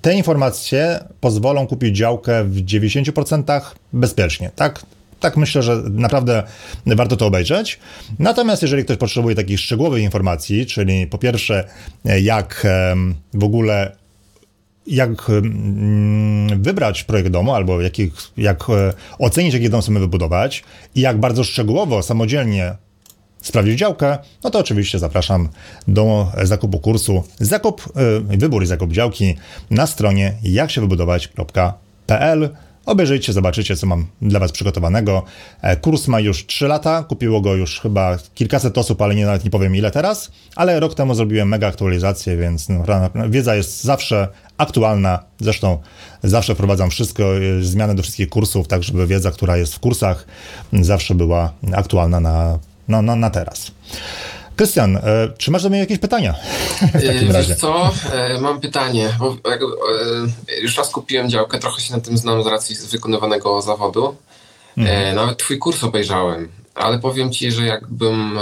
te 0.00 0.14
informacje 0.14 1.04
pozwolą 1.20 1.66
kupić 1.66 1.96
działkę 1.96 2.44
w 2.44 2.56
90% 2.64 3.60
bezpiecznie, 3.92 4.50
tak? 4.56 4.82
tak 5.20 5.36
myślę, 5.36 5.62
że 5.62 5.82
naprawdę 5.90 6.42
warto 6.86 7.16
to 7.16 7.26
obejrzeć. 7.26 7.78
Natomiast 8.18 8.62
jeżeli 8.62 8.84
ktoś 8.84 8.96
potrzebuje 8.96 9.36
takich 9.36 9.60
szczegółowych 9.60 10.02
informacji, 10.02 10.66
czyli 10.66 11.06
po 11.06 11.18
pierwsze, 11.18 11.64
jak 12.04 12.66
w 13.34 13.44
ogóle 13.44 13.99
jak 14.90 15.10
wybrać 16.56 17.04
projekt 17.04 17.30
domu, 17.30 17.54
albo 17.54 17.80
jakich, 17.80 18.12
jak 18.36 18.70
e, 18.70 18.92
ocenić, 19.18 19.54
jaki 19.54 19.70
dom 19.70 19.80
chcemy 19.80 20.00
wybudować 20.00 20.64
i 20.94 21.00
jak 21.00 21.20
bardzo 21.20 21.44
szczegółowo, 21.44 22.02
samodzielnie 22.02 22.76
sprawdzić 23.42 23.78
działkę, 23.78 24.18
no 24.44 24.50
to 24.50 24.58
oczywiście 24.58 24.98
zapraszam 24.98 25.48
do 25.88 26.32
zakupu 26.42 26.78
kursu 26.78 27.22
Zakup, 27.38 27.92
e, 27.96 28.20
wybór 28.36 28.62
i 28.62 28.66
zakup 28.66 28.92
działki 28.92 29.36
na 29.70 29.86
stronie 29.86 30.34
jaksiewybudować.pl. 30.42 32.48
Obejrzyjcie, 32.86 33.32
zobaczycie, 33.32 33.76
co 33.76 33.86
mam 33.86 34.06
dla 34.22 34.40
Was 34.40 34.52
przygotowanego. 34.52 35.22
E, 35.62 35.76
kurs 35.76 36.08
ma 36.08 36.20
już 36.20 36.46
3 36.46 36.68
lata, 36.68 37.02
kupiło 37.02 37.40
go 37.40 37.54
już 37.54 37.80
chyba 37.80 38.18
kilkaset 38.34 38.78
osób, 38.78 39.02
ale 39.02 39.14
nie, 39.14 39.26
nawet 39.26 39.44
nie 39.44 39.50
powiem 39.50 39.76
ile 39.76 39.90
teraz, 39.90 40.30
ale 40.56 40.80
rok 40.80 40.94
temu 40.94 41.14
zrobiłem 41.14 41.48
mega 41.48 41.66
aktualizację, 41.66 42.36
więc 42.36 42.68
no, 42.68 42.84
wiedza 43.28 43.54
jest 43.54 43.84
zawsze 43.84 44.28
aktualna. 44.58 45.24
Zresztą 45.40 45.78
zawsze 46.22 46.54
wprowadzam 46.54 46.90
wszystko, 46.90 47.38
e, 47.38 47.62
zmiany 47.62 47.94
do 47.94 48.02
wszystkich 48.02 48.28
kursów, 48.28 48.68
tak 48.68 48.82
żeby 48.82 49.06
wiedza, 49.06 49.30
która 49.30 49.56
jest 49.56 49.74
w 49.74 49.78
kursach, 49.78 50.26
zawsze 50.72 51.14
była 51.14 51.52
aktualna 51.72 52.20
na, 52.20 52.58
na, 52.88 53.02
na, 53.02 53.16
na 53.16 53.30
teraz. 53.30 53.70
Krystian, 54.60 54.96
e, 54.96 55.02
czy 55.38 55.50
masz 55.50 55.62
do 55.62 55.68
mnie 55.68 55.78
jakieś 55.78 55.98
pytania? 55.98 56.34
W 56.94 57.32
Wiesz 57.32 57.56
co, 57.56 57.90
e, 58.12 58.40
mam 58.40 58.60
pytanie, 58.60 59.08
bo 59.18 59.36
e, 59.50 59.58
już 60.62 60.76
raz 60.76 60.90
kupiłem 60.90 61.30
działkę, 61.30 61.58
trochę 61.58 61.80
się 61.80 61.94
na 61.94 62.00
tym 62.00 62.18
znam 62.18 62.42
z 62.42 62.46
racji 62.46 62.76
wykonywanego 62.90 63.62
zawodu. 63.62 64.16
Mhm. 64.78 65.16
Nawet 65.16 65.38
twój 65.38 65.58
kurs 65.58 65.84
obejrzałem, 65.84 66.48
ale 66.74 66.98
powiem 66.98 67.32
ci, 67.32 67.52
że 67.52 67.66
jakbym, 67.66 68.38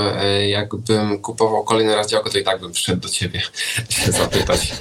jakbym 0.49 1.19
kupował 1.19 1.65
kolejny 1.65 1.97
raz 1.97 2.09
działkę, 2.09 2.31
to 2.31 2.39
i 2.39 2.45
tak 2.45 2.61
bym 2.61 2.73
przyszedł 2.73 3.01
do 3.01 3.09
ciebie 3.09 3.41
się 3.89 4.13
zapytać. 4.13 4.73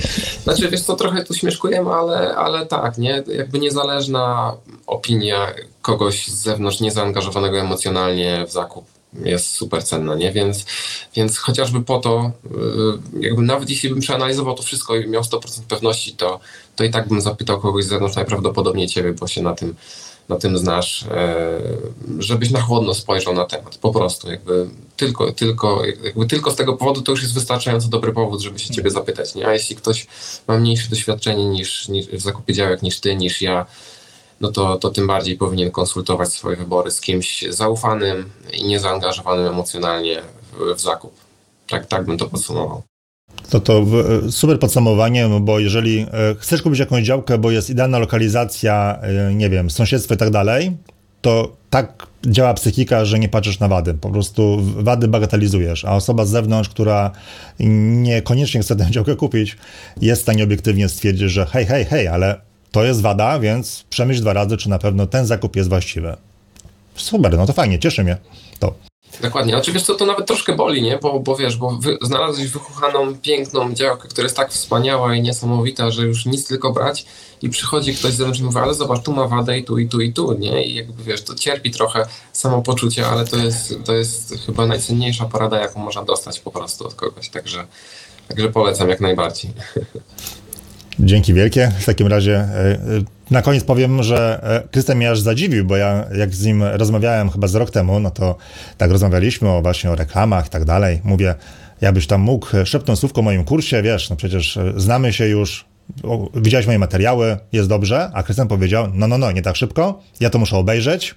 Znaczy, 0.44 0.70
wiesz 0.70 0.82
co, 0.82 0.96
trochę 0.96 1.24
tu 1.24 1.34
śmieszkujemy, 1.34 1.92
ale, 1.92 2.36
ale 2.36 2.66
tak, 2.66 2.98
nie? 2.98 3.24
Jakby 3.28 3.60
niezależna 3.60 4.54
opinia 4.88 5.54
kogoś 5.82 6.28
z 6.28 6.44
zewnątrz, 6.44 6.80
niezaangażowanego 6.80 7.60
emocjonalnie 7.60 8.46
w 8.48 8.52
zakup 8.52 8.97
jest 9.14 9.52
super 9.52 9.84
cenna, 9.84 10.16
nie? 10.16 10.32
Więc, 10.32 10.66
więc 11.16 11.38
chociażby 11.38 11.82
po 11.82 12.00
to, 12.00 12.32
y, 12.46 13.20
jakby 13.20 13.42
nawet 13.42 13.70
jeśli 13.70 13.90
bym 13.90 14.00
przeanalizował 14.00 14.56
to 14.56 14.64
wszystko 14.64 14.96
i 14.96 15.08
miał 15.08 15.22
100% 15.22 15.62
pewności, 15.68 16.14
to, 16.14 16.40
to 16.76 16.84
i 16.84 16.90
tak 16.90 17.08
bym 17.08 17.22
zapytał 17.22 17.62
kogoś 17.62 17.86
z 17.86 17.88
zewnątrz, 17.88 18.16
najprawdopodobniej 18.16 18.88
ciebie, 18.88 19.14
bo 19.14 19.28
się 19.28 19.42
na 19.42 19.54
tym, 19.54 19.76
na 20.30 20.36
tym 20.36 20.58
znasz, 20.58 21.04
e, 21.12 21.60
żebyś 22.20 22.52
na 22.52 22.62
chłodno 22.62 22.94
spojrzał 22.94 23.34
na 23.34 23.46
temat. 23.46 23.78
Po 23.78 23.92
prostu, 23.92 24.32
jakby 24.32 24.70
tylko, 24.98 25.32
tylko, 25.32 25.86
jakby 26.04 26.26
tylko 26.26 26.52
z 26.52 26.56
tego 26.56 26.74
powodu 26.74 27.02
to 27.02 27.12
już 27.12 27.22
jest 27.22 27.34
wystarczająco 27.34 27.88
dobry 27.88 28.14
powód, 28.14 28.42
żeby 28.42 28.60
się 28.60 28.74
ciebie 28.74 28.92
zapytać, 28.92 29.36
nie? 29.36 29.48
A 29.48 29.54
jeśli 29.54 29.76
ktoś 29.76 30.08
ma 30.48 30.58
mniejsze 30.58 30.90
doświadczenie 30.90 31.46
niż, 31.50 31.88
niż 31.88 32.08
w 32.08 32.22
zakupie 32.22 32.54
działek 32.54 32.82
niż 32.82 33.00
ty, 33.00 33.16
niż 33.16 33.42
ja, 33.42 33.66
no 34.42 34.52
to, 34.52 34.78
to 34.78 34.90
tym 34.90 35.08
bardziej 35.08 35.38
powinien 35.38 35.72
konsultować 35.72 36.34
swoje 36.34 36.58
wybory 36.58 36.92
z 36.92 37.02
kimś 37.02 37.46
zaufanym 37.50 38.30
i 38.54 38.64
niezaangażowanym 38.66 39.48
emocjonalnie 39.48 40.22
w, 40.54 40.76
w 40.76 40.82
zakup. 40.82 41.14
Tak, 41.68 41.86
tak 41.86 42.06
bym 42.06 42.18
to 42.18 42.26
podsumował. 42.30 42.82
To 43.50 43.60
to 43.60 43.86
super 44.30 44.60
podsumowanie, 44.60 45.28
no 45.28 45.40
bo 45.40 45.60
jeżeli 45.60 46.00
e, 46.00 46.36
chcesz 46.40 46.62
kupić 46.62 46.80
jakąś 46.80 47.04
działkę, 47.04 47.38
bo 47.38 47.52
jest 47.52 47.70
idealna 47.70 48.00
lokalizacja, 48.00 49.00
e, 49.02 49.34
nie 49.34 49.50
wiem, 49.50 49.70
sąsiedztwo 49.70 50.14
i 50.14 50.18
tak 50.18 50.30
dalej, 50.30 50.78
to 51.22 51.52
tak 51.70 52.08
działa 52.26 52.54
psychika, 52.54 53.06
że 53.06 53.20
nie 53.20 53.30
patrzysz 53.30 53.60
na 53.60 53.68
wady. 53.68 53.94
Po 53.94 54.10
prostu 54.10 54.58
wady 54.62 55.08
bagatelizujesz, 55.08 55.86
a 55.86 55.96
osoba 55.96 56.26
z 56.26 56.30
zewnątrz, 56.30 56.70
która 56.70 57.12
niekoniecznie 57.60 58.62
chce 58.62 58.76
tę 58.76 58.88
działkę 58.96 59.16
kupić, 59.16 59.58
jest 60.02 60.22
w 60.22 60.24
stanie 60.24 60.44
obiektywnie 60.44 60.90
stwierdzić, 60.90 61.32
że 61.32 61.46
hej, 61.46 61.66
hej, 61.66 61.86
hej, 61.86 62.08
ale 62.08 62.47
to 62.72 62.84
jest 62.84 63.02
wada, 63.02 63.40
więc 63.40 63.86
przemyśl 63.90 64.22
dwa 64.22 64.34
razy, 64.34 64.58
czy 64.58 64.70
na 64.70 64.80
pewno 64.80 65.08
ten 65.08 65.26
zakup 65.26 65.56
jest 65.56 65.70
właściwy. 65.70 66.18
Super, 66.96 67.38
no 67.38 67.46
to 67.46 67.54
fajnie, 67.54 67.80
cieszy 67.80 68.04
mnie 68.04 68.18
to. 68.60 68.74
Dokładnie. 69.22 69.58
Oczywiście 69.58 69.94
to 69.94 70.06
nawet 70.06 70.28
troszkę 70.28 70.56
boli, 70.56 70.82
nie? 70.82 70.98
Bo, 71.02 71.20
bo 71.20 71.36
wiesz, 71.36 71.58
bo 71.58 71.70
wy, 71.70 71.98
znalazłeś 72.02 72.48
wychuchaną, 72.48 73.16
piękną 73.16 73.74
działkę, 73.74 74.08
która 74.08 74.26
jest 74.26 74.36
tak 74.36 74.52
wspaniała 74.52 75.16
i 75.16 75.22
niesamowita, 75.22 75.92
że 75.92 76.04
już 76.04 76.26
nic 76.26 76.48
tylko 76.48 76.72
brać 76.72 77.06
i 77.42 77.50
przychodzi 77.50 77.96
ktoś 77.96 78.14
z 78.14 78.16
zewnątrz 78.16 78.40
i 78.40 78.44
mówi, 78.44 78.58
ale 78.58 78.74
zobacz, 78.74 79.04
tu 79.04 79.14
ma 79.14 79.28
wadę 79.28 79.58
i 79.58 79.64
tu, 79.64 79.78
i 79.78 79.90
tu, 79.90 80.02
i 80.02 80.14
tu, 80.14 80.34
nie? 80.34 80.66
I 80.66 80.76
jakby 80.76 81.04
wiesz, 81.04 81.22
to 81.22 81.36
cierpi 81.36 81.72
trochę 81.72 82.06
samopoczucie, 82.34 83.08
ale 83.08 83.26
to 83.26 83.38
jest, 83.38 83.76
to 83.86 83.94
jest 83.94 84.34
chyba 84.46 84.66
najcenniejsza 84.66 85.26
porada, 85.26 85.60
jaką 85.60 85.80
można 85.80 86.04
dostać 86.04 86.40
po 86.40 86.52
prostu 86.52 86.88
od 86.88 86.94
kogoś, 86.94 87.30
także, 87.30 87.68
także 88.28 88.50
polecam 88.50 88.90
jak 88.90 89.02
najbardziej. 89.02 89.52
Dzięki 91.00 91.34
wielkie. 91.34 91.72
W 91.80 91.86
takim 91.86 92.08
razie 92.08 92.36
e, 92.36 92.72
e, 92.72 92.78
na 93.32 93.42
koniec 93.42 93.64
powiem, 93.64 94.04
że 94.04 94.44
e, 94.44 94.68
Krystian 94.72 94.98
mnie 94.98 95.12
aż 95.12 95.20
zadziwił, 95.20 95.66
bo 95.66 95.78
ja 95.78 96.06
jak 96.18 96.36
z 96.36 96.46
nim 96.46 96.64
rozmawiałem 96.64 97.30
chyba 97.30 97.48
z 97.48 97.56
rok 97.56 97.72
temu, 97.72 98.00
no 98.00 98.12
to 98.12 98.36
tak 98.78 98.92
rozmawialiśmy 98.92 99.50
o 99.50 99.62
właśnie 99.62 99.92
o 99.92 99.96
reklamach 99.96 100.48
i 100.48 100.50
tak 100.50 100.66
dalej. 100.66 101.02
Mówię, 101.04 101.36
jakbyś 101.82 102.08
tam 102.08 102.22
mógł 102.22 102.48
szepnąć 102.66 103.00
słówko 103.00 103.20
o 103.22 103.24
moim 103.24 103.44
kursie, 103.44 103.82
wiesz, 103.82 104.10
no 104.10 104.16
przecież 104.16 104.60
znamy 104.76 105.14
się 105.14 105.28
już, 105.28 105.66
widziałeś 106.36 106.66
moje 106.66 106.80
materiały, 106.80 107.38
jest 107.52 107.70
dobrze, 107.70 108.10
a 108.14 108.24
Krystian 108.24 108.48
powiedział, 108.48 108.88
no, 108.94 109.08
no, 109.08 109.18
no, 109.18 109.32
nie 109.32 109.42
tak 109.42 109.56
szybko, 109.56 110.02
ja 110.20 110.30
to 110.30 110.40
muszę 110.40 110.58
obejrzeć, 110.58 111.16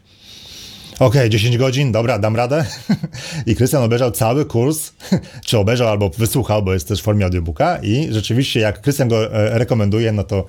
okay, 1.06 1.30
10 1.30 1.58
godzin, 1.58 1.92
dobra, 1.92 2.18
dam 2.18 2.36
radę. 2.36 2.64
I 3.46 3.56
Krystian 3.56 3.82
obejrzał 3.82 4.10
cały 4.10 4.44
kurs, 4.44 4.92
czy 5.46 5.58
obejrzał 5.58 5.88
albo 5.88 6.10
wysłuchał, 6.18 6.62
bo 6.62 6.72
jest 6.72 6.88
też 6.88 7.00
w 7.00 7.04
formie 7.04 7.24
audiobooka 7.24 7.78
i 7.82 8.12
rzeczywiście 8.12 8.60
jak 8.60 8.80
Krystian 8.80 9.08
go 9.08 9.34
e, 9.34 9.58
rekomenduje, 9.58 10.12
no 10.12 10.24
to 10.24 10.46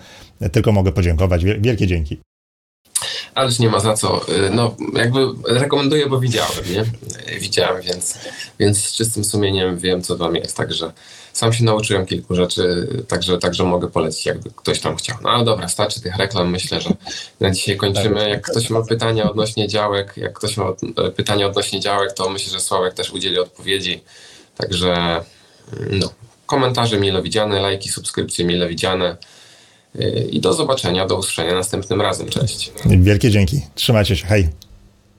tylko 0.52 0.72
mogę 0.72 0.92
podziękować. 0.92 1.46
Wielkie 1.46 1.88
dzięki. 1.88 2.20
Ależ 3.36 3.60
nie 3.60 3.70
ma 3.70 3.80
za 3.80 3.94
co. 3.94 4.22
Y, 4.30 4.50
no, 4.50 4.76
jakby 4.94 5.20
rekomenduję, 5.48 6.10
bo 6.10 6.20
widziałem, 6.20 6.64
nie? 6.72 6.86
Widziałem, 7.40 7.82
więc, 7.82 8.18
więc 8.60 8.78
z 8.78 8.94
czystym 8.94 9.24
sumieniem 9.24 9.78
wiem, 9.78 10.02
co 10.02 10.18
tam 10.18 10.36
jest, 10.36 10.58
także 10.58 10.92
sam 11.34 11.54
się 11.54 11.64
nauczyłem 11.64 12.06
kilku 12.06 12.36
rzeczy, 12.36 12.88
także, 13.08 13.38
także 13.38 13.64
mogę 13.64 13.88
polecić, 13.88 14.26
jakby 14.26 14.50
ktoś 14.56 14.80
tam 14.80 14.96
chciał. 14.96 15.18
No 15.24 15.30
ale 15.30 15.46
dobra, 15.46 15.68
starczy 15.68 16.02
tych 16.02 16.16
reklam, 16.16 16.52
myślę, 16.52 16.82
że 16.82 16.90
na 17.40 17.52
dzisiaj 17.52 17.78
kończymy. 17.78 18.30
Jak 18.30 18.42
ktoś 18.42 18.70
ma 18.70 18.82
pytania 18.82 19.32
odnośnie 19.32 19.68
działek, 19.68 20.14
jak 20.18 20.34
ktoś 20.34 20.58
ma 20.58 20.74
e, 20.98 21.12
pytania 21.12 21.48
odnośnie 21.48 21.80
działek, 21.80 22.14
to 22.14 22.30
myślę, 22.30 22.52
że 22.52 22.60
Sławek 22.60 22.94
też 22.94 23.12
udzieli 23.12 23.40
odpowiedzi. 23.40 24.04
Także 24.58 24.94
mm, 24.94 26.00
no, 26.00 26.10
komentarze 26.46 27.00
mile 27.00 27.22
widziane, 27.22 27.62
lajki, 27.62 27.90
subskrypcje 27.90 28.46
mile 28.46 28.68
widziane. 28.68 29.18
I 30.32 30.40
do 30.40 30.54
zobaczenia, 30.54 31.08
do 31.08 31.16
usłyszenia 31.16 31.54
następnym 31.54 32.02
razem. 32.02 32.30
Cześć. 32.30 32.72
Wielkie 32.86 33.32
dzięki. 33.32 33.62
Trzymajcie 33.76 34.16
się. 34.16 34.28
Hej. 34.28 34.50